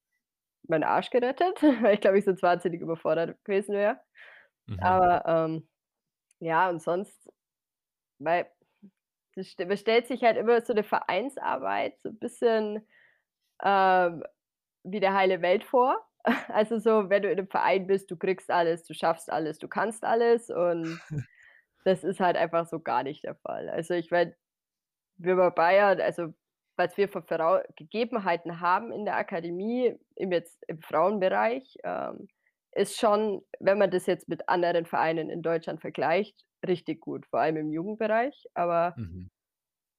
[0.68, 4.01] meinen Arsch gerettet, weil ich, glaube ich, so wahnsinnig überfordert gewesen wäre.
[4.66, 4.81] Mhm.
[4.81, 5.68] Aber ähm,
[6.40, 7.31] ja, und sonst,
[8.18, 8.51] weil
[9.35, 12.87] das stellt sich halt immer so eine Vereinsarbeit so ein bisschen
[13.62, 14.24] ähm,
[14.85, 16.05] wie der heile Welt vor.
[16.48, 19.68] Also so, wenn du in einem Verein bist, du kriegst alles, du schaffst alles, du
[19.68, 21.01] kannst alles und
[21.85, 23.70] das ist halt einfach so gar nicht der Fall.
[23.70, 24.37] Also ich meine,
[25.16, 26.35] wir bei Bayern, also
[26.79, 32.29] was wir für Frau Gegebenheiten haben in der Akademie, im, jetzt, im Frauenbereich, ähm,
[32.73, 37.41] ist schon, wenn man das jetzt mit anderen Vereinen in Deutschland vergleicht, richtig gut, vor
[37.41, 38.47] allem im Jugendbereich.
[38.55, 39.29] Aber mhm.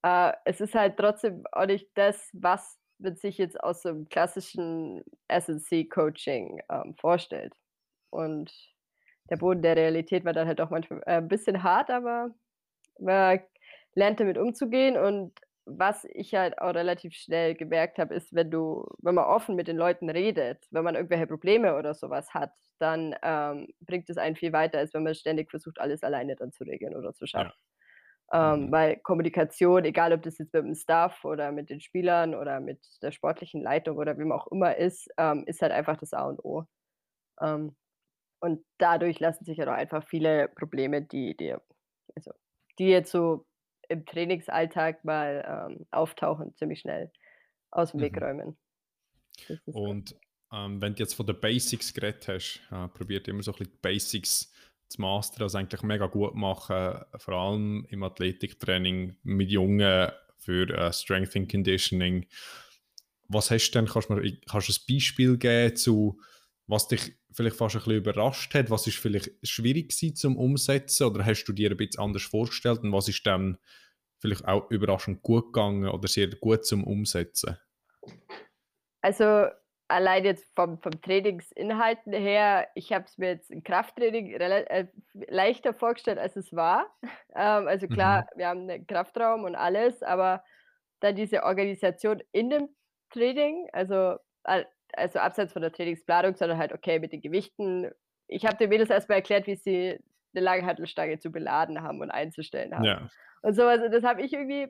[0.03, 4.07] äh, es ist halt trotzdem auch nicht das, was man sich jetzt aus so einem
[4.07, 7.53] klassischen SNC-Coaching ähm, vorstellt.
[8.09, 8.53] Und
[9.29, 12.33] der Boden der Realität war dann halt auch manchmal äh, ein bisschen hart, aber
[12.99, 13.41] man
[13.95, 15.33] lernt damit umzugehen und
[15.65, 19.67] was ich halt auch relativ schnell gemerkt habe, ist, wenn du, wenn man offen mit
[19.67, 24.35] den Leuten redet, wenn man irgendwelche Probleme oder sowas hat, dann ähm, bringt es einen
[24.35, 27.53] viel weiter, als wenn man ständig versucht, alles alleine dann zu regeln oder zu schaffen.
[28.31, 28.53] Ja.
[28.53, 28.71] Ähm, mhm.
[28.71, 32.79] Weil Kommunikation, egal ob das jetzt mit dem Staff oder mit den Spielern oder mit
[33.01, 36.43] der sportlichen Leitung oder wem auch immer ist, ähm, ist halt einfach das A und
[36.43, 36.65] O.
[37.41, 37.75] Ähm,
[38.41, 41.55] und dadurch lassen sich ja halt auch einfach viele Probleme, die, die,
[42.15, 42.31] also,
[42.77, 43.45] die jetzt so
[43.89, 47.11] im Trainingsalltag mal ähm, auftauchen, ziemlich schnell
[47.71, 48.23] aus dem Weg mhm.
[48.23, 48.57] räumen.
[49.65, 50.15] Und
[50.53, 53.73] ähm, wenn du jetzt von den Basics geredet hast, äh, probiert immer so ein bisschen
[53.73, 54.51] die Basics
[54.89, 60.91] zu mastern, also eigentlich mega gut machen, vor allem im Athletiktraining mit Jungen für äh,
[60.91, 62.25] Strength and Conditioning.
[63.27, 66.19] Was hast du denn, kannst du mir kannst du ein Beispiel geben zu,
[66.69, 68.69] was dich vielleicht fast ein bisschen überrascht hat?
[68.69, 72.81] Was ist vielleicht schwierig gewesen zum Umsetzen oder hast du dir ein bisschen anders vorgestellt
[72.83, 73.57] und was ist dann
[74.19, 77.57] vielleicht auch überraschend gut gegangen oder sehr gut zum Umsetzen?
[79.01, 79.47] Also
[79.87, 84.87] allein jetzt vom, vom Trainingsinhalten her, ich habe es mir jetzt im Krafttraining äh,
[85.27, 86.95] leichter vorgestellt, als es war.
[87.35, 88.39] Ähm, also klar, mhm.
[88.39, 90.43] wir haben einen Kraftraum und alles, aber
[90.99, 92.69] dann diese Organisation in dem
[93.11, 94.17] Training, also,
[94.93, 97.91] also abseits von der Trainingsplanung, sondern halt, okay, mit den Gewichten.
[98.27, 99.99] Ich habe den Mädels erstmal erklärt, wie sie
[100.33, 102.83] eine Langhantelstange zu beladen haben und einzustellen haben.
[102.83, 103.09] Ja.
[103.41, 104.67] Und so, also das habe ich irgendwie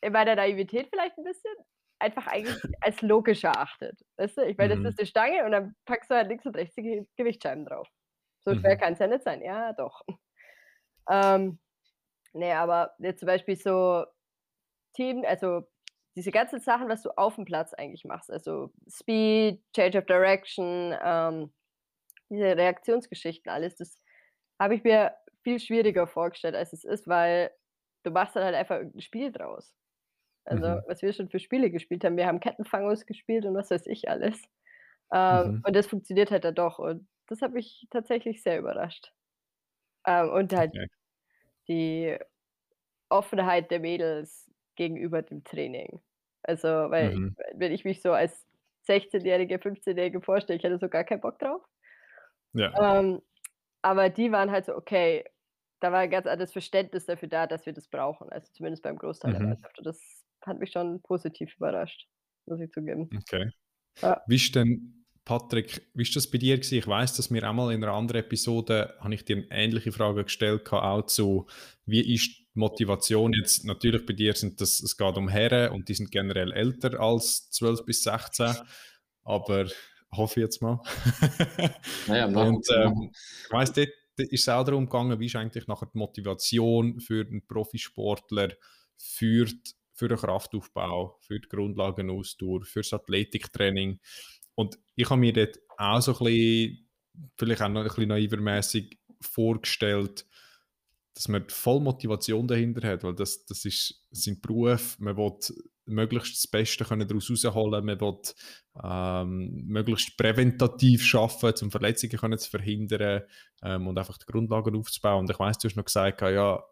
[0.00, 1.54] in meiner Naivität vielleicht ein bisschen
[1.98, 3.98] einfach eigentlich als logisch erachtet.
[4.16, 4.42] Weißt du?
[4.42, 4.84] Ich meine, mhm.
[4.84, 7.88] das ist eine Stange und dann packst du halt links und rechts die Gewichtsscheiben drauf.
[8.44, 8.80] So schwer mhm.
[8.80, 9.42] kann es ja nicht sein.
[9.42, 10.02] Ja, doch.
[11.10, 11.58] Ähm,
[12.32, 14.04] nee, aber jetzt zum Beispiel so
[14.94, 15.62] Team, also
[16.16, 20.94] diese ganzen Sachen, was du auf dem Platz eigentlich machst, also Speed, Change of Direction,
[21.02, 21.52] ähm,
[22.28, 23.98] diese Reaktionsgeschichten, alles, das
[24.60, 27.50] habe ich mir viel schwieriger vorgestellt, als es ist, weil
[28.04, 29.74] du machst dann halt einfach irgendein Spiel draus.
[30.44, 30.82] Also, mhm.
[30.86, 32.16] was wir schon für Spiele gespielt haben.
[32.16, 34.42] Wir haben Kettenfangos gespielt und was weiß ich alles.
[35.12, 35.62] Ähm, mhm.
[35.66, 36.78] Und das funktioniert halt dann doch.
[36.78, 39.12] Und das hat mich tatsächlich sehr überrascht.
[40.06, 40.86] Ähm, und halt okay.
[41.68, 42.18] die
[43.08, 44.50] Offenheit der Mädels
[44.82, 46.00] gegenüber dem Training.
[46.42, 47.36] Also, weil mhm.
[47.54, 48.46] wenn ich mich so als
[48.88, 51.62] 16-Jährige, 15-Jährige vorstelle, ich hätte so gar keinen Bock drauf.
[52.52, 52.98] Ja.
[52.98, 53.22] Ähm,
[53.82, 55.24] aber die waren halt so, okay,
[55.80, 58.28] da war ein ganz anderes Verständnis dafür da, dass wir das brauchen.
[58.30, 59.38] Also zumindest beim Großteil mhm.
[59.38, 59.78] der Mannschaft.
[59.78, 60.00] Und das
[60.42, 62.08] hat mich schon positiv überrascht,
[62.46, 63.08] muss ich zugeben.
[63.16, 63.50] Okay.
[64.00, 64.20] Ja.
[64.26, 66.78] Wie ist denn, Patrick, wie ist das bei dir gewesen?
[66.78, 70.24] Ich weiß, dass mir einmal in einer anderen Episode habe ich dir eine ähnliche Frage
[70.24, 71.46] gestellt, auch zu,
[71.86, 75.94] wie ist Motivation jetzt, natürlich bei dir sind das, es geht um Herren und die
[75.94, 78.54] sind generell älter als 12 bis 16,
[79.24, 79.66] aber
[80.10, 80.80] hoffe ich jetzt mal.
[82.06, 83.10] Naja, und ähm,
[83.44, 87.26] ich weiss, dort ist es auch darum gegangen, wie ist eigentlich nachher die Motivation für
[87.26, 88.50] einen Profisportler
[88.98, 94.00] führt für den Kraftaufbau, für die Grundlagenausdauer, für das Athletiktraining.
[94.54, 96.88] Und ich habe mir dort auch so ein bisschen,
[97.38, 100.26] vielleicht auch noch ein bisschen naivermäßig vorgestellt,
[101.14, 105.36] dass man voll Motivation dahinter hat, weil das, das ist sein Beruf, man will
[105.84, 108.18] möglichst das Beste können daraus herausholen, man will
[108.82, 113.22] ähm, möglichst präventativ arbeiten, um Verletzungen können zu verhindern
[113.62, 115.20] ähm, und einfach die Grundlagen aufzubauen.
[115.20, 116.62] Und ich weiß, du hast noch gesagt, ja,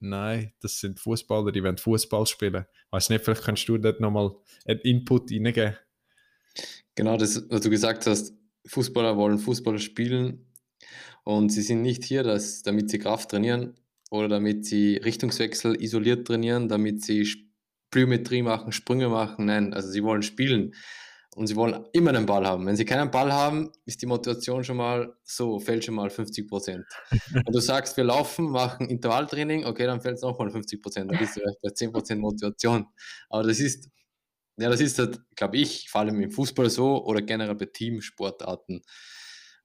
[0.00, 2.66] Nein, das sind Fußballer, die wollen Fußball spielen.
[2.90, 4.32] Weiß nicht, vielleicht kannst du dort nochmal
[4.66, 5.76] einen Input reingeben.
[6.94, 8.34] Genau, das, was du gesagt hast,
[8.66, 10.52] Fußballer wollen Fußball spielen
[11.24, 13.74] und sie sind nicht hier, dass, damit sie Kraft trainieren
[14.10, 17.26] oder damit sie Richtungswechsel isoliert trainieren, damit sie
[17.90, 19.46] Plyometrie machen, Sprünge machen.
[19.46, 20.74] Nein, also sie wollen spielen
[21.36, 22.66] und sie wollen immer einen Ball haben.
[22.66, 26.48] Wenn sie keinen Ball haben, ist die Motivation schon mal so, fällt schon mal 50
[26.48, 26.84] Prozent.
[27.30, 31.18] Wenn du sagst, wir laufen, machen Intervalltraining, okay, dann fällt es nochmal 50 Prozent, dann
[31.18, 32.86] bist du vielleicht bei 10 Prozent Motivation.
[33.28, 33.88] Aber das ist,
[34.56, 38.82] ja, das ist halt, glaube ich, vor allem im Fußball so oder generell bei Teamsportarten.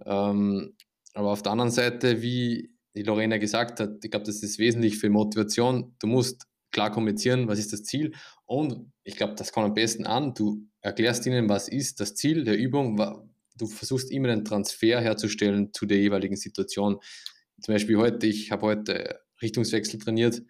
[0.05, 0.75] Ähm,
[1.13, 4.97] aber auf der anderen Seite, wie die Lorena gesagt hat, ich glaube, das ist wesentlich
[4.97, 5.95] für Motivation.
[5.99, 8.13] Du musst klar kommunizieren, was ist das Ziel.
[8.45, 10.33] Und ich glaube, das kommt am besten an.
[10.33, 12.97] Du erklärst ihnen, was ist das Ziel der Übung.
[13.55, 16.99] Du versuchst immer einen Transfer herzustellen zu der jeweiligen Situation.
[17.61, 20.41] Zum Beispiel heute, ich habe heute Richtungswechsel trainiert,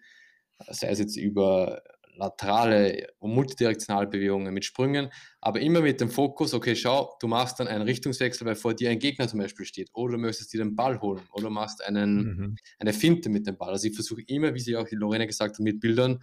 [0.70, 1.84] sei es jetzt über
[2.20, 7.58] laterale und multidirektionale Bewegungen mit Sprüngen, aber immer mit dem Fokus, okay, schau, du machst
[7.58, 10.58] dann einen Richtungswechsel, weil vor dir ein Gegner zum Beispiel steht, oder du möchtest dir
[10.58, 12.56] den Ball holen, oder du machst einen, mhm.
[12.78, 13.70] eine Finte mit dem Ball.
[13.70, 16.22] Also ich versuche immer, wie sie auch die Lorena gesagt hat, mit Bildern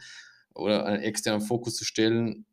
[0.54, 2.46] oder einen externen Fokus zu stellen,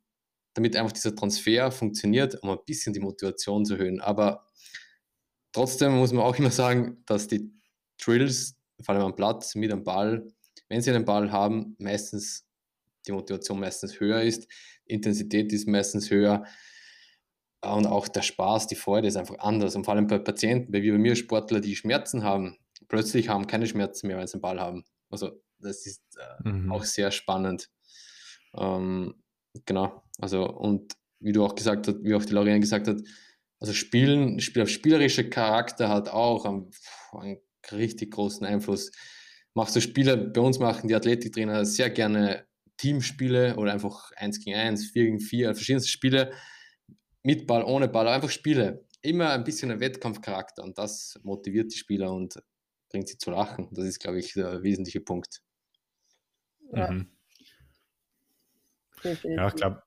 [0.55, 4.01] damit einfach dieser Transfer funktioniert, um ein bisschen die Motivation zu erhöhen.
[4.01, 4.47] Aber
[5.51, 7.51] trotzdem muss man auch immer sagen, dass die
[8.03, 10.27] Drills, vor allem am Platz, mit dem Ball,
[10.67, 12.45] wenn sie einen Ball haben, meistens
[13.05, 14.47] die Motivation meistens höher ist,
[14.85, 16.45] Intensität ist meistens höher
[17.73, 19.75] und auch der Spaß, die Freude ist einfach anders.
[19.75, 23.67] Und vor allem bei Patienten, wie bei mir Sportler, die Schmerzen haben, plötzlich haben keine
[23.67, 24.83] Schmerzen mehr, wenn sie einen Ball haben.
[25.09, 26.71] Also das ist äh, mhm.
[26.71, 27.69] auch sehr spannend.
[28.55, 29.15] Ähm,
[29.65, 33.01] genau, also und wie du auch gesagt hast, wie auch die Lorraine gesagt hat,
[33.59, 36.69] also Spielen, Spiel, spielerischer Charakter hat auch einen,
[37.13, 37.37] einen
[37.71, 38.91] richtig großen Einfluss.
[39.53, 42.45] Machst du Spiele, bei uns machen die Athletiktrainer sehr gerne
[42.77, 46.33] Teamspiele oder einfach 1 gegen 1, 4 gegen 4, verschiedenste Spiele
[47.23, 48.85] mit Ball, ohne Ball, einfach Spiele.
[49.01, 52.39] Immer ein bisschen ein Wettkampfcharakter und das motiviert die Spieler und
[52.89, 53.67] bringt sie zu lachen.
[53.71, 55.41] Das ist, glaube ich, der wesentliche Punkt.
[56.73, 57.07] Ja, mhm.
[59.03, 59.83] ja ich glaube,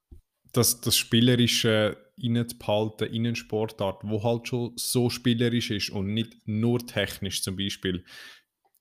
[0.52, 6.46] dass das Spielerische reinzubehalten in eine Sportart, wo halt schon so spielerisch ist und nicht
[6.46, 8.04] nur technisch zum Beispiel,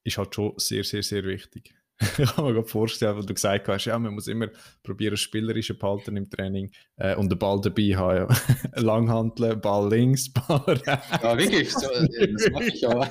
[0.03, 1.76] ist halt schon sehr, sehr, sehr wichtig.
[2.17, 4.49] ich kann mir gerade vorstellen, weil du gesagt hast, ja, man muss immer
[4.83, 8.27] probieren, spielerische behalten im Training äh, und den Ball dabei haben.
[8.29, 8.37] Ja.
[8.81, 10.85] Langhanteln, Ball links, Ball rechts.
[11.23, 13.07] Ja, wirklich, so, das mache ich auch.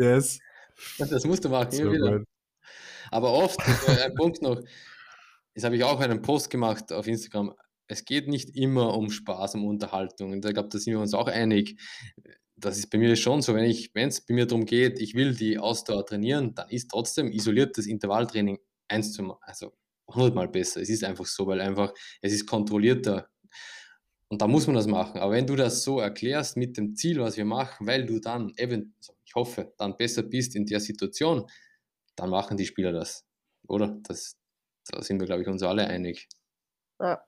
[0.00, 0.38] yes.
[0.98, 2.24] Das musst du machen, so wieder.
[3.10, 4.62] Aber oft, äh, ein Punkt noch,
[5.54, 7.54] das habe ich auch einen Post gemacht auf Instagram.
[7.88, 10.32] Es geht nicht immer um Spaß, um Unterhaltung.
[10.32, 11.78] Und ich glaube, da sind wir uns auch einig
[12.60, 15.14] das ist bei mir schon so, wenn ich, wenn es bei mir darum geht, ich
[15.14, 19.72] will die Ausdauer trainieren, dann ist trotzdem isoliertes Intervalltraining eins zu also
[20.08, 20.80] hundertmal besser.
[20.80, 23.30] Es ist einfach so, weil einfach es ist kontrollierter
[24.28, 25.20] und da muss man das machen.
[25.20, 28.52] Aber wenn du das so erklärst mit dem Ziel, was wir machen, weil du dann
[28.56, 31.50] eben, also ich hoffe, dann besser bist in der Situation,
[32.14, 33.26] dann machen die Spieler das,
[33.66, 33.98] oder?
[34.04, 34.36] Das,
[34.88, 36.28] da sind wir, glaube ich, uns alle einig.
[37.00, 37.24] Ja,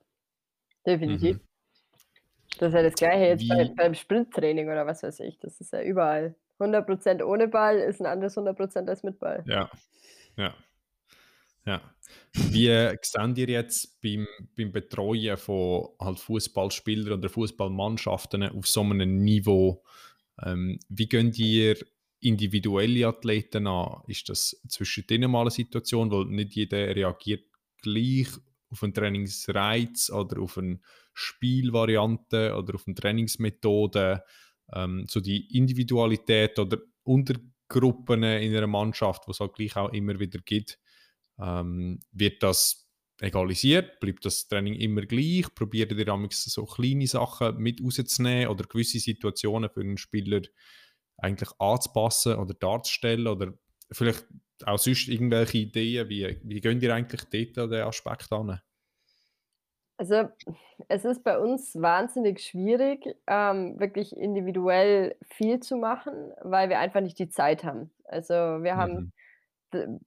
[0.85, 1.37] definitiv.
[1.37, 1.47] Mhm.
[2.59, 5.39] Das ist ja das Gleiche jetzt bei, beim Sprinttraining oder was weiß ich.
[5.39, 6.35] Das ist ja überall.
[6.59, 9.43] 100% ohne Ball ist ein anderes 100% als mit Ball.
[9.47, 9.69] Ja,
[10.37, 10.53] ja.
[11.65, 11.81] Ja.
[12.33, 12.67] Wie
[13.01, 19.83] sehen ihr jetzt beim, beim Betreuen von halt Fußballspielern oder Fußballmannschaften auf so einem Niveau?
[20.43, 21.77] Ähm, wie gehen ihr
[22.19, 24.01] individuelle Athleten an?
[24.07, 27.45] Ist das zwischen denen mal eine Situation, weil nicht jeder reagiert
[27.81, 28.27] gleich
[28.73, 30.79] auf einen Trainingsreiz oder auf eine
[31.13, 34.23] Spielvariante oder auf eine Trainingsmethode,
[34.73, 40.19] ähm, so die Individualität oder Untergruppen in einer Mannschaft, was es halt gleich auch immer
[40.19, 40.79] wieder gibt,
[41.39, 42.89] ähm, wird das
[43.21, 43.99] egalisiert?
[43.99, 45.53] Bleibt das Training immer gleich?
[45.53, 50.41] Probiert ihr so kleine Sachen mit rauszunehmen oder gewisse Situationen für einen Spieler
[51.17, 53.53] eigentlich anzupassen oder darzustellen oder
[53.91, 54.25] vielleicht
[54.67, 58.59] auch sonst irgendwelche Ideen, wie, wie gehen ihr eigentlich dort an den Aspekt an?
[59.97, 60.27] Also,
[60.87, 67.01] es ist bei uns wahnsinnig schwierig, ähm, wirklich individuell viel zu machen, weil wir einfach
[67.01, 67.91] nicht die Zeit haben.
[68.05, 69.13] Also, wir haben
[69.71, 69.99] mhm.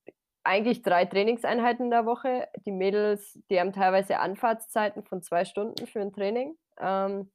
[0.42, 2.48] eigentlich drei Trainingseinheiten in der Woche.
[2.66, 6.56] Die Mädels, die haben teilweise Anfahrtszeiten von zwei Stunden für ein Training.
[6.80, 7.30] Ähm,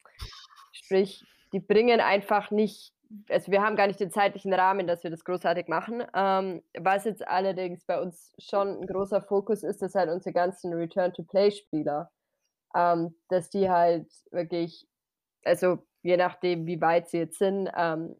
[0.73, 2.93] sprich, die bringen einfach nicht
[3.29, 6.03] also wir haben gar nicht den zeitlichen Rahmen, dass wir das großartig machen.
[6.13, 10.73] Ähm, was jetzt allerdings bei uns schon ein großer Fokus ist, ist halt unsere ganzen
[10.73, 12.11] Return-to-Play-Spieler.
[12.75, 14.87] Ähm, dass die halt wirklich,
[15.43, 18.15] also je nachdem, wie weit sie jetzt sind, ähm,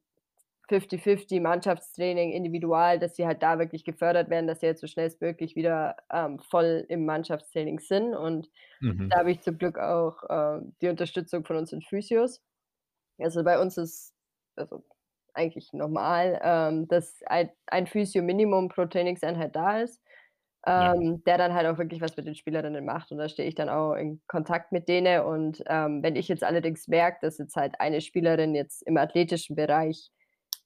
[0.72, 5.56] 50-50 Mannschaftstraining, individual, dass sie halt da wirklich gefördert werden, dass sie jetzt so schnellstmöglich
[5.56, 8.16] wieder ähm, voll im Mannschaftstraining sind.
[8.16, 8.50] Und
[8.80, 9.10] mhm.
[9.10, 12.42] da habe ich zum Glück auch äh, die Unterstützung von unseren Physios.
[13.20, 14.14] Also bei uns ist
[14.56, 14.84] also
[15.34, 20.02] eigentlich normal, ähm, dass ein, ein Physio-Minimum pro Trainingseinheit da ist,
[20.66, 21.18] ähm, ja.
[21.26, 23.12] der dann halt auch wirklich was mit den Spielerinnen macht.
[23.12, 25.24] Und da stehe ich dann auch in Kontakt mit denen.
[25.24, 29.56] Und ähm, wenn ich jetzt allerdings merke, dass jetzt halt eine Spielerin jetzt im athletischen
[29.56, 30.12] Bereich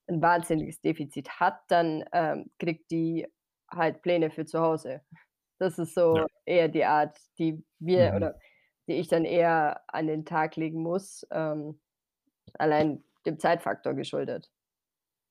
[0.08, 3.28] ein wahnsinniges Defizit hat, dann ähm, kriegt die
[3.70, 5.02] halt Pläne für zu Hause.
[5.58, 6.28] Das ist so ja.
[6.46, 8.16] eher die Art, die wir mhm.
[8.18, 8.40] oder
[8.88, 11.26] die ich dann eher an den Tag legen muss.
[11.32, 11.80] Ähm,
[12.54, 14.52] allein dem Zeitfaktor geschuldet.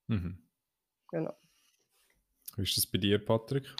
[0.09, 0.39] Mhm.
[1.11, 1.35] Genau.
[2.57, 3.75] Wie ist das bei dir, Patrick?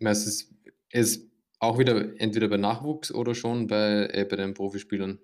[0.00, 0.52] Es ist,
[0.90, 5.18] ist auch wieder entweder bei Nachwuchs oder schon bei, äh, bei den Profispielern.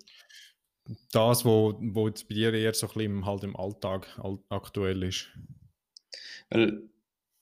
[1.12, 4.06] Das, wo, wo jetzt bei dir eher so ein bisschen halt im Alltag
[4.48, 5.28] aktuell ist.
[6.48, 6.88] Weil,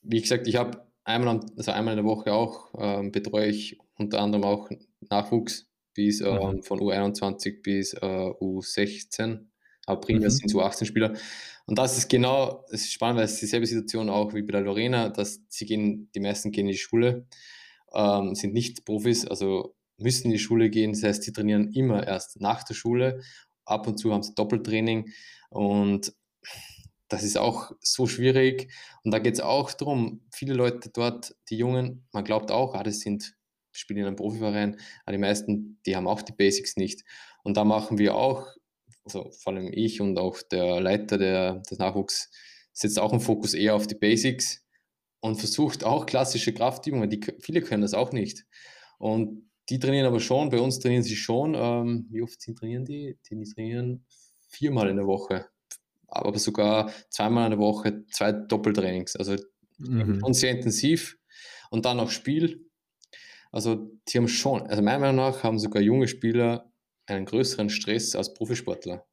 [0.03, 4.21] wie gesagt, ich habe einmal, also einmal in der Woche auch ähm, betreue ich unter
[4.21, 4.69] anderem auch
[5.09, 5.68] Nachwuchs
[5.99, 6.63] bis äh, mhm.
[6.63, 9.47] von U21 bis äh, U16.
[9.85, 10.33] Aber primär mhm.
[10.33, 11.15] sind es U18-Spieler.
[11.67, 14.53] Und das ist genau, es ist spannend, weil es ist dieselbe Situation auch wie bei
[14.53, 17.27] der Lorena, dass sie gehen, die meisten gehen in die Schule,
[17.93, 20.93] ähm, sind nicht Profis, also müssen in die Schule gehen.
[20.93, 23.21] Das heißt, sie trainieren immer erst nach der Schule.
[23.65, 25.11] Ab und zu haben sie Doppeltraining
[25.51, 26.13] und
[27.09, 28.71] das ist auch so schwierig.
[29.03, 32.85] Und da geht es auch darum, viele Leute dort, die Jungen, man glaubt auch, ah,
[32.85, 33.35] das sind
[33.79, 37.05] spielen in einem Profiverein, aber die meisten, die haben auch die Basics nicht.
[37.43, 38.47] Und da machen wir auch,
[39.05, 42.31] also vor allem ich und auch der Leiter der, des Nachwuchs,
[42.73, 44.65] setzt auch einen Fokus eher auf die Basics
[45.21, 48.45] und versucht auch klassische Kraftübungen, die viele können das auch nicht.
[48.99, 53.19] Und die trainieren aber schon, bei uns trainieren sie schon, ähm, wie oft trainieren die?
[53.29, 54.05] Die trainieren
[54.49, 55.47] viermal in der Woche,
[56.07, 59.37] aber sogar zweimal in der Woche, zwei Doppeltrainings, also
[59.79, 60.21] mhm.
[60.21, 61.19] schon sehr intensiv
[61.71, 62.68] und dann noch Spiel
[63.51, 66.73] Also, die haben schon, also meiner Meinung nach haben sogar junge Spieler
[67.07, 69.07] einen größeren Stress als Profisportler.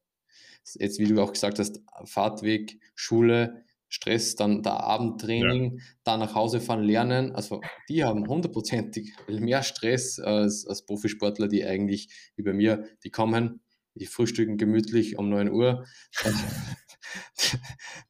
[0.73, 5.83] Jetzt, wie du auch gesagt hast, Fahrtweg, Schule, Stress, dann der Abendtraining, ja.
[6.03, 7.33] dann nach Hause fahren, lernen.
[7.33, 13.11] Also die haben hundertprozentig mehr Stress als, als Profisportler, die eigentlich, wie bei mir, die
[13.11, 13.61] kommen,
[13.93, 15.85] die frühstücken gemütlich um 9 Uhr,
[16.23, 16.35] dann,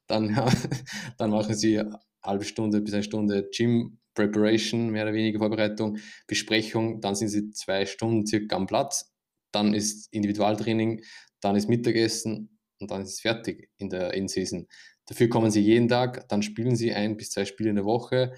[0.06, 0.52] dann,
[1.18, 5.98] dann machen sie eine halbe Stunde bis eine Stunde Gym Preparation, mehr oder weniger Vorbereitung,
[6.26, 9.14] Besprechung, dann sind sie zwei Stunden circa am Platz,
[9.52, 11.04] dann ist Individualtraining,
[11.40, 14.66] dann ist Mittagessen und dann ist es fertig in der In-Season.
[15.06, 18.34] Dafür kommen sie jeden Tag, dann spielen sie ein bis zwei Spiele in der Woche.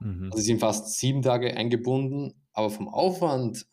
[0.00, 0.30] Mhm.
[0.30, 3.66] Also sie sind fast sieben Tage eingebunden, aber vom Aufwand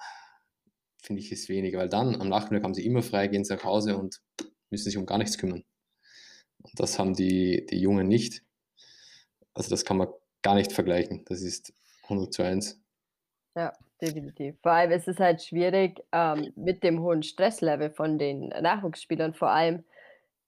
[1.01, 3.63] finde ich es weniger, weil dann am Nachmittag haben sie immer frei, gehen sie nach
[3.63, 4.19] Hause und
[4.69, 5.63] müssen sich um gar nichts kümmern.
[6.63, 8.43] Und das haben die, die Jungen nicht.
[9.53, 10.09] Also das kann man
[10.47, 11.25] gar nicht vergleichen.
[11.25, 11.73] Das ist
[12.03, 12.81] 100 zu 1.
[13.57, 14.55] Ja, definitiv.
[14.61, 19.49] Vor allem ist es halt schwierig ähm, mit dem hohen Stresslevel von den Nachwuchsspielern vor
[19.49, 19.83] allem.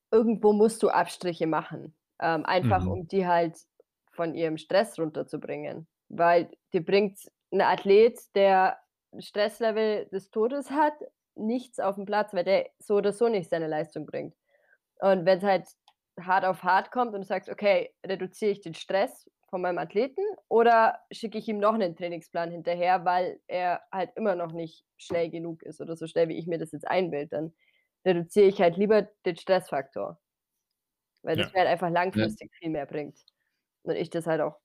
[0.09, 2.91] Irgendwo musst du Abstriche machen, ähm, einfach mhm.
[2.91, 3.57] um die halt
[4.13, 5.85] von ihrem Stress runterzubringen.
[6.07, 7.19] Weil dir bringt
[7.51, 8.77] ein Athlet, der
[9.17, 10.93] Stresslevel des Todes hat,
[11.35, 14.33] nichts auf dem Platz, weil der so oder so nicht seine Leistung bringt.
[15.01, 15.65] Und wenn es halt
[16.21, 20.21] hart auf hart kommt und du sagst, okay, reduziere ich den Stress von meinem Athleten
[20.47, 25.29] oder schicke ich ihm noch einen Trainingsplan hinterher, weil er halt immer noch nicht schnell
[25.29, 27.53] genug ist oder so schnell, wie ich mir das jetzt einbilde, dann
[28.05, 30.19] reduziere ich halt lieber den Stressfaktor.
[31.21, 32.57] Weil das mir halt einfach langfristig ja.
[32.59, 33.19] viel mehr bringt.
[33.83, 34.57] Und ich das halt auch,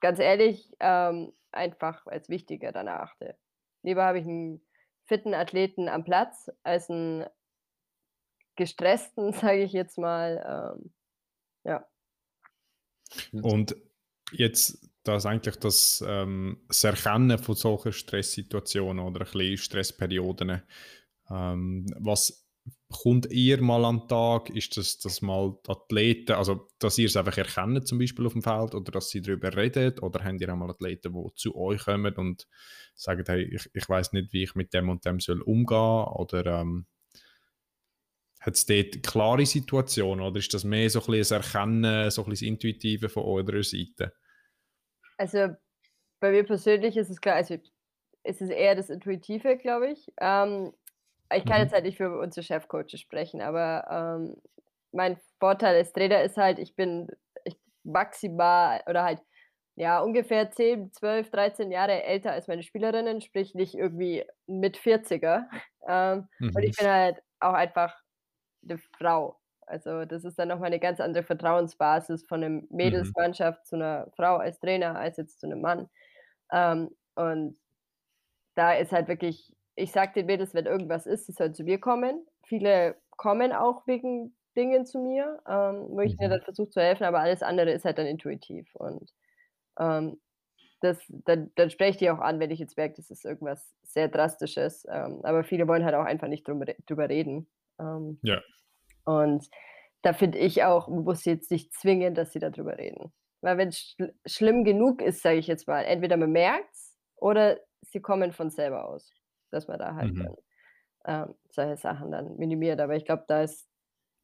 [0.00, 3.36] ganz ehrlich, ähm, einfach als wichtiger dann erachte.
[3.82, 4.66] Lieber habe ich einen
[5.06, 7.26] fitten Athleten am Platz als einen
[8.56, 10.76] gestressten, sage ich jetzt mal.
[10.76, 10.92] Ähm,
[11.64, 11.86] ja.
[13.32, 13.76] Und
[14.32, 20.62] jetzt das eigentlich das, ähm, das Erkennen von solchen Stresssituationen oder ein bisschen Stressperioden.
[21.30, 22.46] Ähm, was
[22.90, 24.50] kommt ihr mal an den Tag?
[24.50, 28.42] Ist das, dass mal Athleten, also dass ihr es einfach erkennt zum Beispiel auf dem
[28.42, 31.84] Feld oder dass sie darüber reden oder habt ihr auch mal Athleten, die zu euch
[31.84, 32.46] kommen und
[32.94, 36.46] sagen, hey, ich, ich weiß nicht, wie ich mit dem und dem soll umgehen oder
[36.46, 36.86] ähm,
[38.46, 42.22] hat es dort klare Situationen oder ist das mehr so ein bisschen das Erkennen, so
[42.22, 44.12] ein bisschen das Intuitive von eurer Seite?
[45.18, 45.48] Also
[46.20, 47.56] bei mir persönlich ist es klar, also
[48.22, 50.12] ist es eher das Intuitive, glaube ich.
[50.20, 50.72] Ähm,
[51.34, 51.62] ich kann mhm.
[51.64, 54.36] jetzt halt nicht für unsere Chefcoaches sprechen, aber ähm,
[54.92, 57.08] mein Vorteil als Trainer ist halt, ich bin
[57.44, 59.20] ich maximal oder halt
[59.74, 65.46] ja ungefähr 10, 12, 13 Jahre älter als meine Spielerinnen, sprich nicht irgendwie mit 40er.
[65.88, 66.52] Ähm, mhm.
[66.54, 67.94] Und ich bin halt auch einfach
[68.68, 69.38] eine Frau.
[69.66, 72.68] Also das ist dann nochmal eine ganz andere Vertrauensbasis von einer mhm.
[72.70, 73.64] Mädelsmannschaft mhm.
[73.64, 75.88] zu einer Frau als Trainer als jetzt zu einem Mann.
[76.52, 77.58] Ähm, und
[78.54, 81.78] da ist halt wirklich, ich sage den Mädels, wenn irgendwas ist, sie sollen zu mir
[81.78, 82.26] kommen.
[82.44, 86.24] Viele kommen auch wegen Dingen zu mir, ähm, wo ich mhm.
[86.24, 88.74] mir dann versuche zu helfen, aber alles andere ist halt dann intuitiv.
[88.74, 89.12] Und
[89.78, 90.20] ähm,
[90.80, 93.74] das, dann, dann spreche ich die auch an, wenn ich jetzt merke, das ist irgendwas
[93.82, 94.86] sehr Drastisches.
[94.88, 97.48] Ähm, aber viele wollen halt auch einfach nicht drüber, drüber reden.
[97.78, 98.40] Ähm, ja.
[99.06, 99.48] Und
[100.02, 103.12] da finde ich auch, man muss jetzt nicht zwingen, dass sie darüber reden.
[103.40, 106.96] Weil wenn es schl schlimm genug ist, sage ich jetzt mal, entweder man merkt es
[107.16, 109.12] oder sie kommen von selber aus,
[109.50, 110.36] dass man da halt mhm.
[111.04, 112.80] dann, ähm, solche Sachen dann minimiert.
[112.80, 113.68] Aber ich glaube, da ist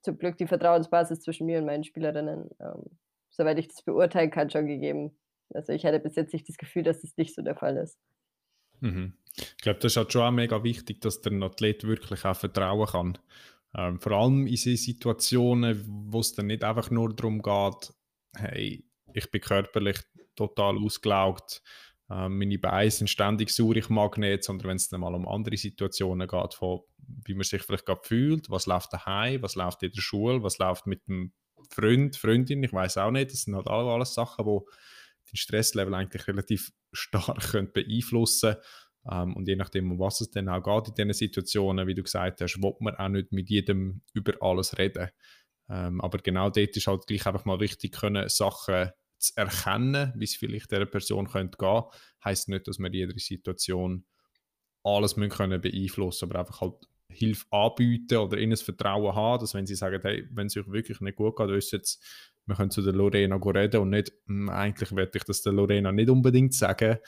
[0.03, 2.99] zum Glück die Vertrauensbasis zwischen mir und meinen Spielerinnen, ähm,
[3.31, 5.17] soweit ich das beurteilen kann, schon gegeben.
[5.55, 7.99] Also ich hatte bis jetzt nicht das Gefühl, dass das nicht so der Fall ist.
[8.81, 9.15] Mhm.
[9.37, 12.87] Ich glaube, das ist halt schon auch mega wichtig, dass der Athlet wirklich auch vertrauen
[12.87, 13.19] kann.
[13.77, 17.93] Ähm, vor allem in Situationen, wo es dann nicht einfach nur darum geht,
[18.37, 19.99] hey, ich bin körperlich
[20.37, 21.63] total ausgelaugt,
[22.11, 25.27] äh, meine Beine sind ständig sauer, ich mag nicht, sondern wenn es dann mal um
[25.27, 26.81] andere Situationen geht, von
[27.25, 30.59] wie man sich vielleicht gerade fühlt, was läuft daheim, was läuft in der Schule, was
[30.59, 31.33] läuft mit dem
[31.71, 34.61] Freund, Freundin, ich weiß auch nicht, das sind halt alles Sachen, die
[35.31, 38.63] den Stresslevel eigentlich relativ stark beeinflussen können
[39.11, 42.03] ähm, und je nachdem, um was es dann auch geht in diesen Situationen, wie du
[42.03, 45.09] gesagt hast, will man auch nicht mit jedem über alles reden.
[45.69, 50.25] Ähm, aber genau dort ist halt gleich einfach mal wichtig, können Sachen zu erkennen, wie
[50.25, 51.83] es vielleicht dieser Person könnte gehen.
[52.25, 54.05] Heißt nicht, dass wir in jeder Situation
[54.85, 56.75] alles müssen können beeinflussen, aber einfach halt
[57.09, 60.69] Hilfe anbieten oder ihnen das Vertrauen haben, dass wenn sie sagen, hey, wenn es euch
[60.69, 62.03] wirklich nicht gut geht, wisst jetzt,
[62.47, 65.93] wir können zu der Lorena reden und nicht, hm, eigentlich werde ich das der Lorena
[65.93, 66.99] nicht unbedingt sagen.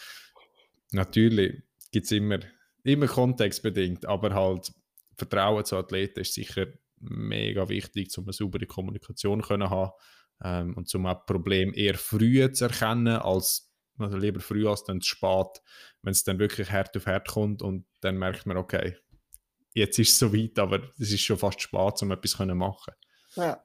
[0.92, 1.62] Natürlich,
[1.94, 2.40] gibt es immer,
[2.82, 4.72] immer kontextbedingt, aber halt
[5.16, 6.66] Vertrauen zu Athleten ist sicher
[6.98, 9.92] mega wichtig, um eine saubere Kommunikation können haben
[10.42, 15.00] ähm, und um auch Problem eher früher zu erkennen, als Also lieber früh als dann
[15.00, 15.62] zu spät,
[16.02, 18.96] wenn es dann wirklich hart auf hart kommt und dann merkt man, okay,
[19.72, 22.94] jetzt ist es soweit, aber es ist schon fast spät, um etwas zu machen.
[23.36, 23.62] Ja.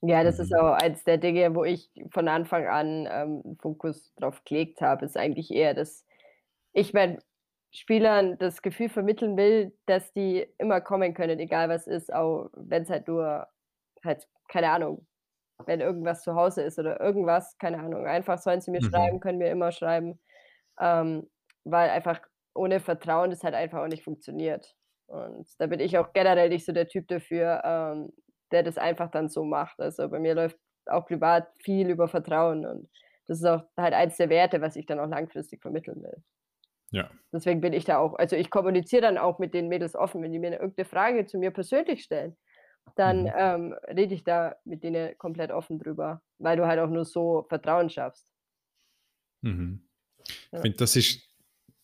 [0.00, 0.44] Ja, das mhm.
[0.44, 5.04] ist auch eins der Dinge, wo ich von Anfang an ähm, Fokus drauf gelegt habe,
[5.04, 6.05] ist eigentlich eher, dass
[6.76, 7.18] ich meinen
[7.72, 12.82] Spielern das Gefühl vermitteln will, dass die immer kommen können, egal was ist, auch wenn
[12.82, 13.46] es halt nur
[14.04, 15.06] halt, keine Ahnung,
[15.64, 18.90] wenn irgendwas zu Hause ist oder irgendwas, keine Ahnung, einfach sollen sie mir mhm.
[18.90, 20.20] schreiben, können mir immer schreiben,
[20.78, 21.28] ähm,
[21.64, 22.20] weil einfach
[22.54, 24.76] ohne Vertrauen das halt einfach auch nicht funktioniert.
[25.06, 28.12] Und da bin ich auch generell nicht so der Typ dafür, ähm,
[28.52, 29.80] der das einfach dann so macht.
[29.80, 32.88] Also bei mir läuft auch privat viel über Vertrauen und
[33.26, 36.22] das ist auch halt eins der Werte, was ich dann auch langfristig vermitteln will.
[36.90, 37.10] Ja.
[37.32, 40.32] Deswegen bin ich da auch, also ich kommuniziere dann auch mit den Mädels offen, wenn
[40.32, 42.36] die mir irgendeine Frage zu mir persönlich stellen,
[42.94, 43.32] dann mhm.
[43.36, 47.44] ähm, rede ich da mit denen komplett offen drüber, weil du halt auch nur so
[47.48, 48.32] Vertrauen schaffst.
[49.42, 49.82] Mhm.
[50.52, 50.58] Ja.
[50.58, 51.28] Ich finde, das ist,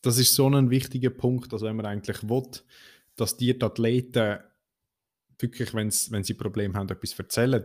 [0.01, 2.49] das ist so ein wichtiger Punkt, also wenn man eigentlich will,
[3.15, 4.39] dass die Athleten
[5.39, 7.63] wirklich, wenn's, wenn sie Probleme haben, etwas erzählen,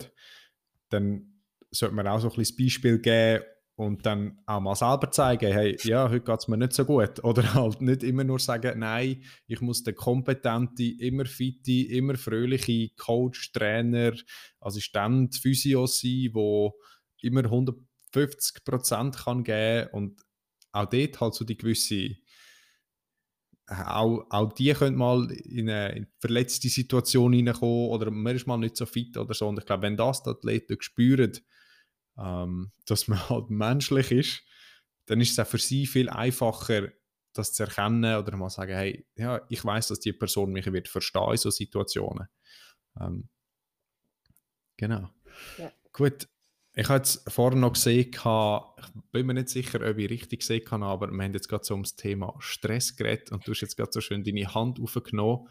[0.89, 3.45] dann sollte man auch so ein bisschen das Beispiel geben
[3.79, 7.23] und dann auch mal selber zeigen, hey, ja, heute geht es mir nicht so gut.
[7.25, 12.91] Oder halt nicht immer nur sagen, nein, ich muss der kompetente, immer fitte, immer fröhliche
[12.97, 14.15] Coach, Trainer,
[14.59, 16.71] Assistent, Physio sein, der
[17.23, 20.23] immer 150 Prozent kann geben und
[20.73, 22.17] auch dort halt so die gewisse
[23.69, 28.77] auch, auch die können mal in eine verletzte Situation hineinkommen oder man ist mal nicht
[28.77, 29.47] so fit oder so.
[29.47, 31.33] Und ich glaube, wenn das die Athleten spüren,
[32.19, 34.43] ähm, dass man halt menschlich ist,
[35.07, 36.89] dann ist es auch für sie viel einfacher,
[37.33, 40.89] das zu erkennen oder mal sagen, hey, ja, ich weiß, dass die Person mich wird
[40.89, 42.29] verstehen in so Situationen.
[43.01, 43.29] Ähm,
[44.77, 45.09] genau.
[45.57, 45.73] Ja.
[45.93, 46.29] Gut,
[46.75, 50.71] ich habe jetzt vorhin noch gesehen, ich bin mir nicht sicher, ob ich richtig gesehen
[50.71, 53.77] habe, aber wir haben jetzt gerade so ums Thema Stress geredet und du hast jetzt
[53.77, 55.49] gerade so schön deine Hand aufgenommen.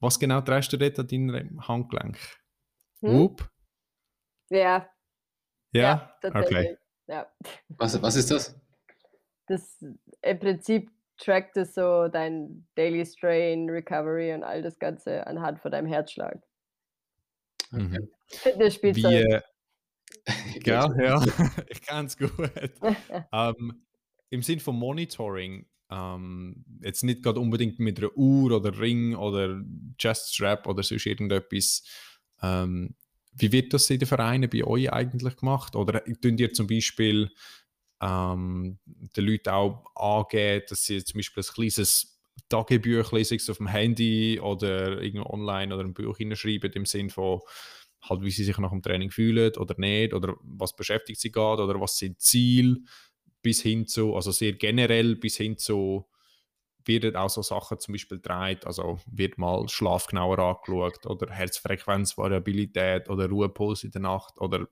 [0.00, 2.18] Was genau trägst du dort an deinem Handgelenk?
[3.00, 3.36] Hm?
[4.50, 4.88] Ja.
[5.72, 6.16] Ja?
[6.22, 6.76] ja okay.
[7.06, 7.26] Ja.
[7.68, 8.54] Was, was ist das?
[9.46, 9.84] Das
[10.22, 15.70] im Prinzip trackt es so dein Daily Strain, Recovery und all das Ganze anhand von
[15.70, 16.40] deinem Herzschlag.
[17.72, 17.82] Okay.
[17.82, 18.08] Mhm.
[18.28, 19.12] Fitnessspielzeug.
[19.12, 19.40] Wie,
[20.66, 21.24] ja, ja,
[21.68, 22.32] ich kann es gut.
[23.32, 23.86] ähm,
[24.30, 29.60] Im Sinn von Monitoring, ähm, jetzt nicht gerade unbedingt mit einer Uhr oder Ring oder
[29.98, 31.84] Chest Strap oder sonst irgendetwas.
[32.42, 32.94] Ähm,
[33.32, 35.76] wie wird das in den Vereinen bei euch eigentlich gemacht?
[35.76, 37.30] Oder tun ihr zum Beispiel
[38.02, 38.78] ähm,
[39.16, 45.00] den Leuten auch angeben, dass sie zum Beispiel ein kleines Tagebüchlein auf dem Handy oder
[45.00, 47.40] irgendwo online oder ein Buch hinschreiben im Sinn von
[48.02, 51.62] halt, wie sie sich nach dem Training fühlen oder nicht, oder was beschäftigt sie gerade,
[51.62, 52.78] oder was sind Ziele,
[53.42, 56.06] bis hin zu, also sehr generell, bis hin zu,
[56.86, 63.08] werden auch so Sachen zum Beispiel gedreht, also wird mal Schlaf genauer angeschaut, oder Herzfrequenzvariabilität,
[63.08, 64.66] oder Ruhepuls in der Nacht, oder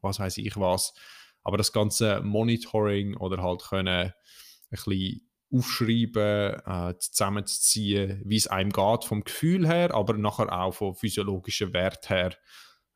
[0.00, 0.94] was weiß ich was.
[1.42, 4.14] Aber das ganze Monitoring oder halt können ein
[4.70, 10.94] bisschen aufschreiben, äh, zusammenzuziehen, wie es einem geht vom Gefühl her, aber nachher auch vom
[10.94, 12.34] physiologischen Wert her,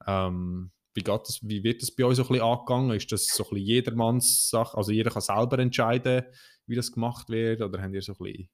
[0.06, 2.96] ähm, wie, geht das, wie wird das bei euch so ein bisschen angegangen?
[2.96, 4.76] Ist das so ein bisschen jedermanns Sache?
[4.76, 6.24] Also jeder kann selber entscheiden,
[6.66, 7.62] wie das gemacht wird?
[7.62, 8.50] Oder habt ihr so ein bisschen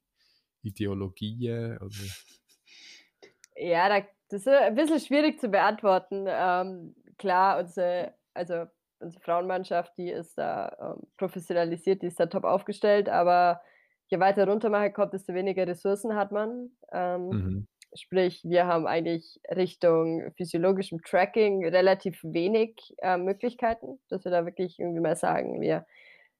[0.61, 1.77] Ideologien?
[1.77, 1.89] Oder?
[3.61, 3.89] Ja,
[4.29, 6.25] das ist ein bisschen schwierig zu beantworten.
[6.29, 8.67] Ähm, klar, unsere, also
[8.99, 13.61] unsere Frauenmannschaft, die ist da ähm, professionalisiert, die ist da top aufgestellt, aber
[14.07, 16.71] je weiter runter man kommt, desto weniger Ressourcen hat man.
[16.91, 17.67] Ähm, mhm.
[17.93, 24.79] Sprich, wir haben eigentlich Richtung physiologischem Tracking relativ wenig äh, Möglichkeiten, dass wir da wirklich
[24.79, 25.85] irgendwie mal sagen, wir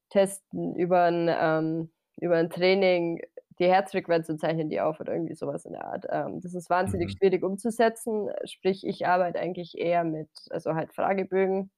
[0.09, 3.21] testen über ein, ähm, über ein Training
[3.59, 6.05] die Herzfrequenz und zeichnen die auf oder irgendwie sowas in der Art.
[6.09, 7.17] Ähm, das ist wahnsinnig mhm.
[7.17, 8.29] schwierig umzusetzen.
[8.45, 11.69] Sprich, ich arbeite eigentlich eher mit, also halt Fragebögen,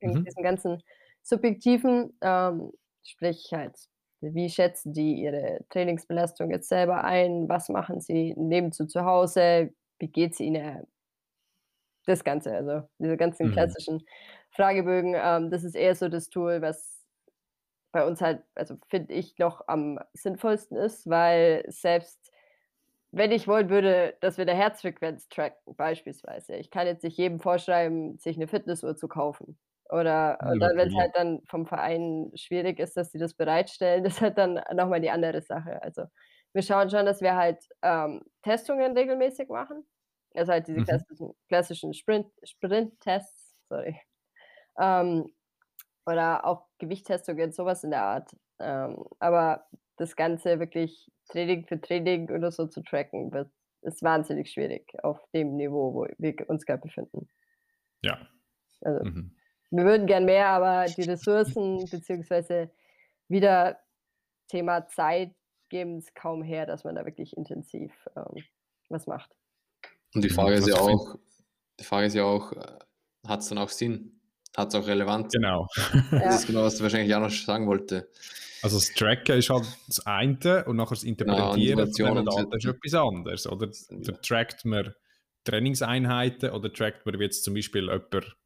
[0.00, 0.24] mhm.
[0.24, 0.82] diesen ganzen
[1.22, 2.72] subjektiven, ähm,
[3.02, 3.74] sprich halt
[4.20, 7.48] wie schätzen die ihre Trainingsbelastung jetzt selber ein?
[7.48, 9.72] Was machen sie neben zu zu Hause?
[9.98, 10.86] Wie geht es ihnen?
[12.06, 13.52] Das Ganze, also diese ganzen mhm.
[13.52, 14.02] klassischen
[14.50, 17.04] Fragebögen, ähm, das ist eher so das Tool, was
[17.92, 22.32] bei uns halt, also finde ich, noch am sinnvollsten ist, weil selbst
[23.10, 27.40] wenn ich wollen würde, dass wir der Herzfrequenz tracken, beispielsweise, ich kann jetzt nicht jedem
[27.40, 29.58] vorschreiben, sich eine Fitnessuhr zu kaufen.
[29.90, 34.14] Oder dann, wenn es halt dann vom Verein schwierig ist, dass sie das bereitstellen, das
[34.14, 35.82] ist halt dann nochmal die andere Sache.
[35.82, 36.04] Also
[36.52, 39.86] wir schauen schon, dass wir halt ähm, Testungen regelmäßig machen.
[40.34, 40.84] Also halt diese Mhm.
[40.84, 44.00] klassischen, klassischen Sprint, Sprint-Tests, sorry.
[44.78, 45.34] Ähm,
[46.06, 48.30] Oder auch Gewichtstestungen, sowas in der Art.
[48.60, 49.66] Ähm, aber
[49.96, 53.50] das Ganze wirklich Training für Training oder so zu tracken, wird
[53.82, 57.28] ist wahnsinnig schwierig auf dem Niveau, wo wir uns gerade befinden.
[58.02, 58.28] Ja.
[58.80, 59.37] Also, mhm.
[59.70, 62.70] Wir würden gern mehr, aber die Ressourcen beziehungsweise
[63.28, 63.78] wieder
[64.48, 65.34] Thema Zeit
[65.68, 68.42] geben es kaum her, dass man da wirklich intensiv ähm,
[68.88, 69.30] was macht.
[70.14, 71.16] Und die Frage ist ja auch,
[71.78, 72.78] die Frage ist ja auch, äh,
[73.26, 74.20] hat es dann auch Sinn?
[74.56, 75.32] Hat es auch Relevanz?
[75.32, 75.66] Genau.
[76.10, 78.08] Das ist genau, was du wahrscheinlich auch noch sagen wollte.
[78.62, 82.94] Also das Tracken ist halt das eine und nachher das Interpretieren von Daten ist etwas
[82.94, 83.46] anderes.
[83.46, 84.12] Oder ja.
[84.16, 84.94] trackt man
[85.44, 88.36] Trainingseinheiten oder trackt man jetzt zum Beispiel jemand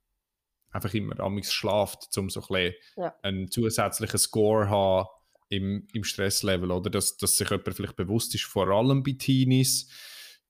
[0.73, 3.15] einfach immer amigs schlaft, um so ein bisschen ja.
[3.23, 5.09] einen zusätzlichen Score haben
[5.49, 9.89] im, im Stresslevel oder dass, dass sich jemand vielleicht bewusst ist, vor allem bei Teenies,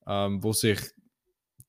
[0.07, 0.79] ähm, wo sich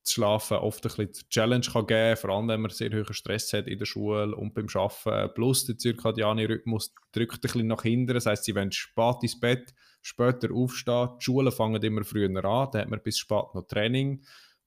[0.03, 3.13] das Schlafen oft ein bisschen Challenge kann geben kann, vor allem wenn man sehr hohen
[3.13, 5.33] Stress hat in der Schule und beim Arbeiten.
[5.33, 9.39] Plus der zirkadiane Rhythmus drückt ein bisschen nach hinten, das heißt, sie wollen spät ins
[9.39, 13.65] Bett, später aufstehen, die Schulen fangen immer früher an, dann hat man bis spät noch
[13.67, 14.23] Training,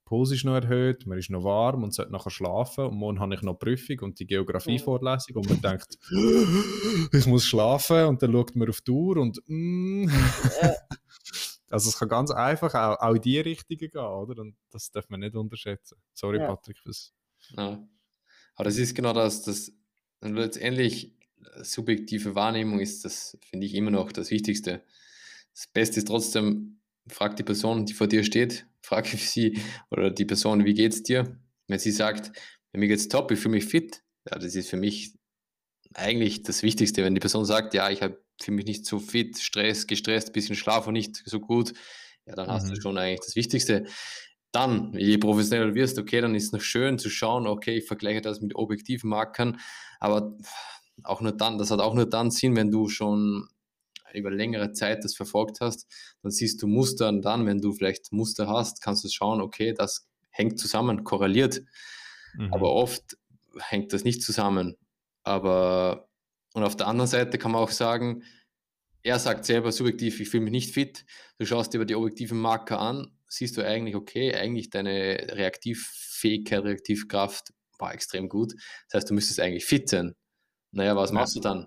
[0.06, 3.34] Puls ist noch erhöht, man ist noch warm und sollte nachher schlafen und morgen habe
[3.34, 5.98] ich noch Prüfung und die Geografievorlesung und man denkt,
[7.12, 10.08] ich muss schlafen und dann schaut man auf die Uhr und mm.
[11.68, 14.40] Also es kann ganz einfach auch, auch in die Richtung gehen, oder?
[14.40, 15.98] Und das darf man nicht unterschätzen.
[16.14, 16.46] Sorry, ja.
[16.46, 17.12] Patrick, fürs.
[17.56, 17.84] Ja.
[18.54, 19.72] Aber das ist genau das, das
[20.20, 21.16] letztendlich
[21.62, 24.84] subjektive Wahrnehmung ist das, finde ich, immer noch das Wichtigste.
[25.52, 30.24] Das Beste ist trotzdem, frag die Person, die vor dir steht, frag sie oder die
[30.24, 31.38] Person, wie geht's dir?
[31.68, 32.32] Wenn sie sagt,
[32.72, 35.14] mir geht's top, ich fühle mich fit, ja, das ist für mich
[35.94, 37.02] eigentlich das Wichtigste.
[37.04, 40.56] Wenn die Person sagt, ja, ich habe fühle mich nicht so fit, Stress, gestresst, bisschen
[40.56, 41.72] Schlaf und nicht so gut,
[42.26, 42.52] ja, dann mhm.
[42.52, 42.80] hast du mhm.
[42.80, 43.84] schon eigentlich das Wichtigste.
[44.52, 48.20] Dann, je professioneller wirst, okay, dann ist es noch schön zu schauen, okay, ich vergleiche
[48.20, 49.58] das mit objektiven Markern,
[50.00, 50.36] aber
[51.02, 53.48] auch nur dann, das hat auch nur dann Sinn, wenn du schon
[54.14, 55.86] über längere Zeit das verfolgt hast,
[56.22, 59.72] dann siehst du Muster und dann, wenn du vielleicht Muster hast, kannst du schauen, okay,
[59.72, 61.62] das hängt zusammen, korreliert.
[62.36, 62.52] Mhm.
[62.52, 63.16] Aber oft
[63.58, 64.76] hängt das nicht zusammen.
[65.22, 66.08] Aber
[66.56, 68.22] und auf der anderen Seite kann man auch sagen,
[69.02, 71.04] er sagt selber subjektiv, ich fühle mich nicht fit.
[71.38, 76.64] Du schaust dir aber die objektiven Marker an, siehst du eigentlich, okay, eigentlich deine Reaktivfähigkeit,
[76.64, 78.54] Reaktivkraft war extrem gut.
[78.88, 80.14] Das heißt, du müsstest eigentlich fit sein.
[80.72, 81.66] Naja, was machst du dann?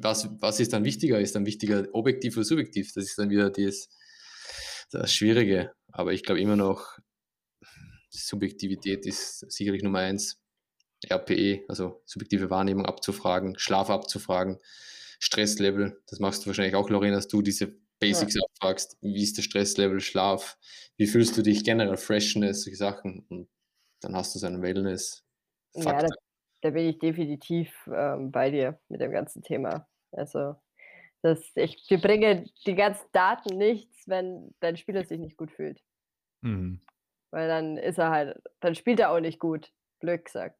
[0.00, 1.20] Was, was ist dann wichtiger?
[1.20, 2.92] Ist dann wichtiger objektiv oder subjektiv?
[2.94, 3.88] Das ist dann wieder das,
[4.90, 5.72] das Schwierige.
[5.92, 6.98] Aber ich glaube immer noch,
[8.10, 10.40] Subjektivität ist sicherlich Nummer eins.
[11.08, 14.58] RPE, also subjektive Wahrnehmung abzufragen, Schlaf abzufragen,
[15.18, 18.42] Stresslevel, das machst du wahrscheinlich auch, Lorena, dass du diese Basics ja.
[18.42, 20.58] abfragst, wie ist der Stresslevel, Schlaf,
[20.96, 23.48] wie fühlst du dich generell, Freshness, solche Sachen und
[24.00, 25.24] dann hast du so einen Wellness.
[25.74, 26.02] -Faktor.
[26.02, 26.08] Ja,
[26.62, 29.86] da, bin ich definitiv ähm, bei dir mit dem ganzen Thema.
[30.12, 30.56] Also
[31.22, 35.80] das, ich, wir bringen die ganzen Daten nichts, wenn dein Spieler sich nicht gut fühlt.
[36.42, 36.80] Mhm.
[37.30, 40.58] Weil dann ist er halt, dann spielt er auch nicht gut, blöd gesagt.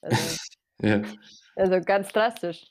[0.00, 0.36] Also,
[0.82, 1.02] ja.
[1.56, 2.66] also ganz drastisch.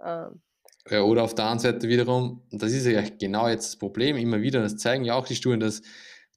[0.00, 0.40] Ähm.
[0.88, 4.40] Ja, oder auf der anderen Seite wiederum, das ist ja genau jetzt das Problem, immer
[4.40, 5.82] wieder, das zeigen ja auch die Studien, dass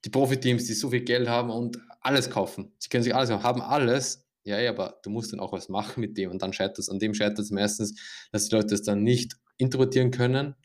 [0.06, 3.44] die Profiteams, die so viel Geld haben und alles kaufen, sie können sich alles haben,
[3.44, 6.54] haben alles, ja, ja, aber du musst dann auch was machen mit dem und dann
[6.54, 7.96] scheitert es, an dem scheitert es meistens,
[8.32, 10.56] dass die Leute das dann nicht interpretieren können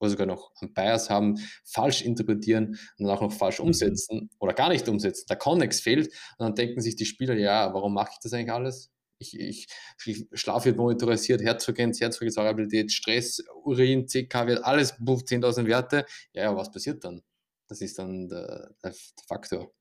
[0.00, 3.66] oder sogar noch am Bias haben, falsch interpretieren und dann auch noch falsch mhm.
[3.66, 5.26] umsetzen oder gar nicht umsetzen.
[5.28, 6.06] Der Connex fehlt
[6.38, 8.90] und dann denken sich die Spieler, ja, warum mache ich das eigentlich alles?
[9.18, 9.66] ich, ich,
[10.04, 16.06] ich Schlaf wird monitorisiert, Herzfrequenz, Herzfrequenzvariabilität, Stress, Urin, CK wird alles 10.000 Werte.
[16.32, 17.22] Ja, ja, was passiert dann?
[17.68, 18.94] Das ist dann der, der
[19.26, 19.72] Faktor.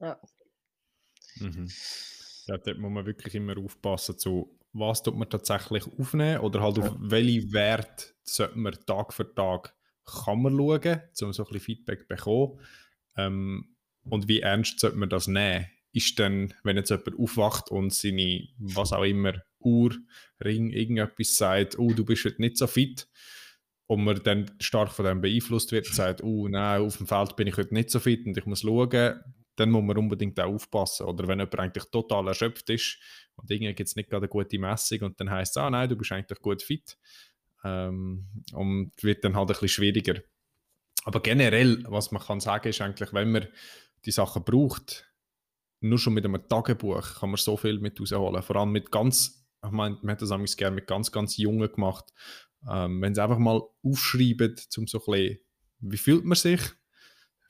[0.00, 0.20] Ja.
[1.36, 1.68] Mhm.
[2.46, 6.78] Ja, da muss man wirklich immer aufpassen, zu was tut man tatsächlich aufnehmen oder halt
[6.78, 6.96] auf ja.
[6.98, 9.74] welche Werte sollte man Tag für Tag
[10.04, 12.60] kann man schauen, um so ein bisschen Feedback zu bekommen.
[13.16, 15.66] Ähm, und wie ernst sollte man das nehmen?
[15.92, 19.94] ist dann, wenn jetzt jemand aufwacht und seine, was auch immer, Uhr,
[20.42, 23.06] Ring, irgendetwas sagt, oh, du bist heute nicht so fit,
[23.86, 27.36] und man dann stark von dem beeinflusst wird und sagt, oh nein, auf dem Feld
[27.36, 29.20] bin ich heute nicht so fit und ich muss schauen,
[29.56, 31.06] dann muss man unbedingt auch aufpassen.
[31.06, 32.98] Oder wenn jemand eigentlich total erschöpft ist
[33.36, 35.88] und irgendwie gibt es nicht gerade eine gute Messung und dann heißt es, ah nein,
[35.88, 36.96] du bist eigentlich gut fit.
[37.64, 40.20] Ähm, und wird dann halt ein bisschen schwieriger.
[41.04, 43.48] Aber generell, was man kann sagen, ist eigentlich, wenn man
[44.04, 45.08] die Sachen braucht,
[45.80, 48.42] nur schon mit einem Tagebuch kann man so viel mit rausholen.
[48.42, 51.70] Vor allem mit ganz, ich meine, man hat das eigentlich gerne mit ganz, ganz Jungen
[51.70, 52.12] gemacht.
[52.68, 55.38] Ähm, wenn sie einfach mal aufschreiben, zum so ein bisschen,
[55.80, 56.60] wie fühlt man sich?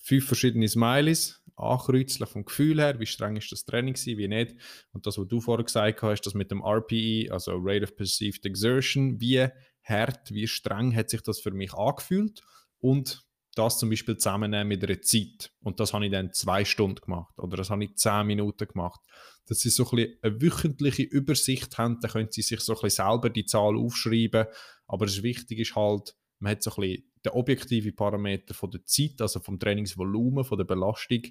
[0.00, 4.57] Fünf verschiedene Smileys ankreuzeln vom Gefühl her, wie streng ist das Training gewesen, wie nicht.
[4.92, 8.44] Und das, was du vorher gesagt hast, das mit dem RPE, also Rate of Perceived
[8.44, 9.48] Exertion, wie
[9.84, 12.42] hart, wie streng hat sich das für mich angefühlt
[12.78, 13.24] und
[13.55, 15.53] das zum Beispiel zusammennehmen mit einer Zeit.
[15.61, 19.00] Und das habe ich dann zwei Stunden gemacht oder das habe ich zehn Minuten gemacht.
[19.46, 22.80] Dass sie so ein bisschen eine wöchentliche Übersicht haben, dann können sie sich so ein
[22.80, 24.46] bisschen selber die Zahl aufschreiben.
[24.86, 28.85] Aber das Wichtige ist halt, man hat so ein bisschen den objektiven Parameter von der
[28.85, 31.23] Zeit, also vom Trainingsvolumen, von der Belastung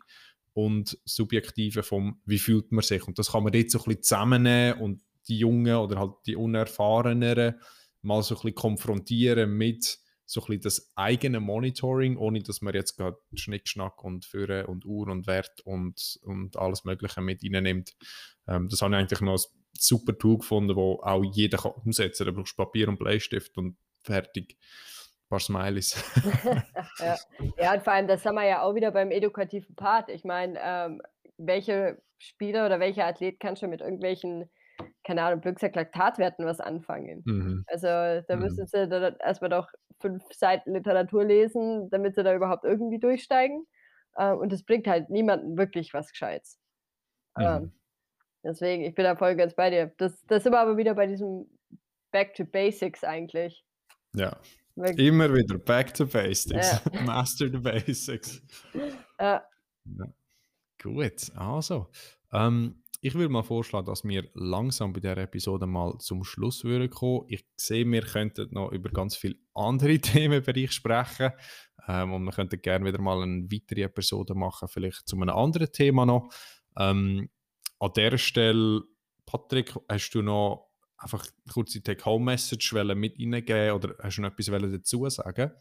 [0.54, 3.08] und subjektive vom, wie fühlt man sich.
[3.08, 6.36] Und das kann man jetzt so ein bisschen zusammennehmen und die Jungen oder halt die
[6.36, 7.56] Unerfahreneren
[8.02, 12.74] mal so ein bisschen konfrontieren mit so ein bisschen das eigene Monitoring, ohne dass man
[12.74, 17.96] jetzt gerade Schnickschnack und Führer und Uhr und Wert und, und alles Mögliche mit nimmt.
[18.48, 19.46] Ähm, das habe ich eigentlich noch ein
[19.78, 22.34] super Tool gefunden, wo auch jeder kann umsetzen kann.
[22.34, 24.58] Da brauchst du Papier und Bleistift und fertig.
[25.32, 25.96] Paar Smileys.
[27.00, 27.16] ja.
[27.58, 30.10] ja, und vor allem, das haben wir ja auch wieder beim edukativen Part.
[30.10, 31.02] Ich meine, ähm,
[31.38, 34.50] welche Spieler oder welcher Athlet kann schon mit irgendwelchen
[35.04, 37.24] keine Ahnung, Blödsinn Laktatwerten was anfangen.
[37.26, 37.64] Mhm.
[37.68, 38.42] Also da mhm.
[38.42, 39.68] müssen sie dann erstmal doch
[40.00, 43.66] fünf Seiten Literatur lesen, damit sie da überhaupt irgendwie durchsteigen.
[44.16, 46.60] Äh, und das bringt halt niemandem wirklich was Gescheites.
[47.38, 47.44] Mhm.
[47.46, 47.72] Ähm,
[48.44, 49.94] deswegen, ich bin da voll ganz bei dir.
[49.98, 51.48] Das, das sind wir aber wieder bei diesem
[52.12, 53.64] Back to Basics eigentlich.
[54.14, 54.38] Ja.
[54.76, 56.82] Immer wieder Back to Basics.
[56.94, 57.02] Ja.
[57.06, 58.42] Master the Basics.
[59.20, 59.44] Ja.
[59.86, 60.06] ja.
[60.82, 61.90] Gut, also.
[62.32, 66.90] Ähm, ich würde mal vorschlagen, dass wir langsam bei dieser Episode mal zum Schluss würden
[66.90, 67.26] kommen.
[67.30, 71.32] Ich sehe, wir könnten noch über ganz viele andere Themenbereiche sprechen.
[71.88, 75.72] Ähm, und wir könnten gerne wieder mal eine weitere Episode machen, vielleicht zu einem anderen
[75.72, 76.32] Thema noch.
[76.78, 77.30] Ähm,
[77.80, 78.84] an der Stelle,
[79.26, 80.71] Patrick, hast du noch
[81.02, 85.52] einfach eine kurze Take-Home-Message mit reingeben oder hast du noch etwas dazu sagen?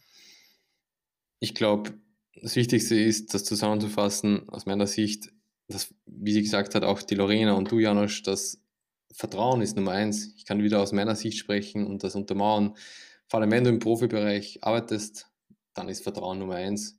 [1.41, 1.95] Ich glaube,
[2.35, 5.31] das Wichtigste ist, das zusammenzufassen, aus meiner Sicht,
[5.69, 8.63] das, wie sie gesagt hat, auch die Lorena und du, Janosch, das
[9.13, 10.35] Vertrauen ist Nummer eins.
[10.37, 12.77] Ich kann wieder aus meiner Sicht sprechen und das untermauern.
[13.29, 15.29] Vor allem, wenn du im Profibereich arbeitest,
[15.75, 16.99] dann ist Vertrauen Nummer eins.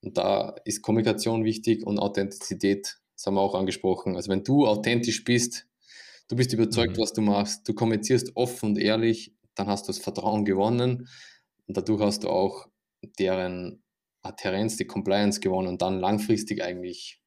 [0.00, 4.16] Und da ist Kommunikation wichtig und Authentizität, das haben wir auch angesprochen.
[4.16, 5.66] Also wenn du authentisch bist,
[6.30, 7.02] du bist überzeugt, mhm.
[7.02, 11.08] was du machst, du kommunizierst offen und ehrlich, dann hast du das Vertrauen gewonnen
[11.66, 12.68] und dadurch hast du auch
[13.18, 13.82] deren
[14.22, 17.20] Adherenz, die Compliance gewonnen und dann langfristig eigentlich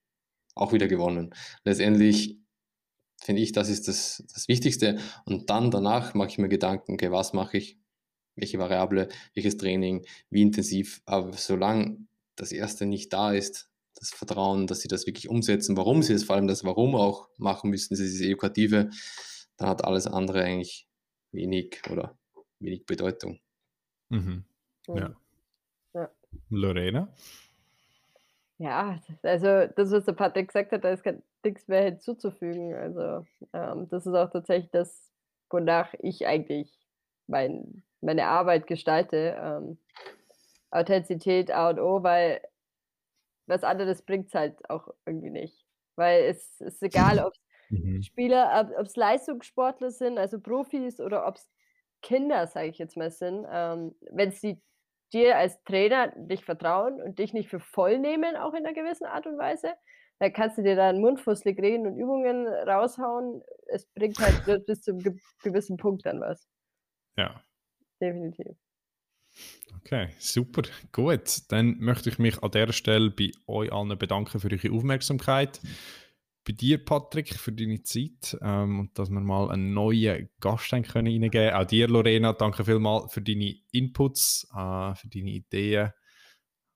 [0.56, 1.34] auch wieder gewonnen.
[1.66, 2.40] Letztendlich
[3.22, 5.00] finde ich, das ist das, das Wichtigste.
[5.26, 7.80] Und dann danach mache ich mir Gedanken, okay, was mache ich,
[8.36, 11.02] welche Variable, welches Training, wie intensiv.
[11.06, 11.98] Aber solange
[12.36, 16.24] das Erste nicht da ist, das Vertrauen, dass sie das wirklich umsetzen, warum sie es,
[16.24, 18.90] vor allem das Warum auch machen müssen, dieses Edukative,
[19.58, 20.88] dann hat alles andere eigentlich
[21.32, 22.18] wenig oder
[22.60, 23.40] wenig Bedeutung.
[24.10, 24.44] Mhm.
[24.88, 25.16] Ja.
[25.94, 26.10] ja.
[26.50, 27.14] Lorena?
[28.58, 31.04] Ja, also das, was der Patrick gesagt hat, da ist
[31.44, 32.74] nichts mehr hinzuzufügen.
[32.76, 35.12] Also ähm, das ist auch tatsächlich das,
[35.50, 36.72] wonach ich eigentlich
[37.28, 39.36] mein, meine Arbeit gestalte.
[39.40, 39.78] Ähm,
[40.72, 42.42] Authentizität A und O, weil
[43.48, 45.66] was anderes bringt es halt auch irgendwie nicht.
[45.96, 47.34] Weil es ist egal, ob
[47.70, 48.02] mhm.
[48.02, 51.50] Spieler, ob es Leistungssportler sind, also Profis oder ob es
[52.02, 53.46] Kinder, sage ich jetzt mal, sind.
[53.50, 54.62] Ähm, Wenn sie
[55.14, 59.06] dir als Trainer dich vertrauen und dich nicht für voll nehmen, auch in einer gewissen
[59.06, 59.74] Art und Weise,
[60.20, 63.42] dann kannst du dir da einen Mundfusselig reden und Übungen raushauen.
[63.68, 66.48] Es bringt halt bis zu einem gewissen Punkt dann was.
[67.18, 67.44] Ja.
[68.02, 68.58] Definitiv.
[69.78, 71.42] Okay, super, gut.
[71.50, 75.60] Dann möchte ich mich an der Stelle bei euch allen bedanken für eure Aufmerksamkeit
[76.46, 81.32] bei dir, Patrick, für deine Zeit ähm, und dass wir mal einen neuen Gast reingeben
[81.32, 81.54] können.
[81.54, 85.92] Auch dir, Lorena, danke vielmals für deine Inputs, äh, für deine Ideen,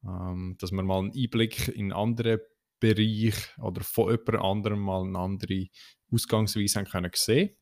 [0.05, 2.41] ähm, dass wir mal einen Einblick in andere
[2.79, 5.67] Bereiche oder von jemand anderem mal eine andere
[6.11, 7.55] Ausgangsweise haben können sehen.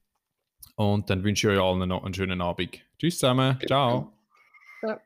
[0.75, 2.81] Und dann wünsche ich euch allen noch einen schönen Abend.
[2.99, 3.57] Tschüss zusammen.
[3.65, 4.14] Ciao.
[4.81, 4.99] Ja.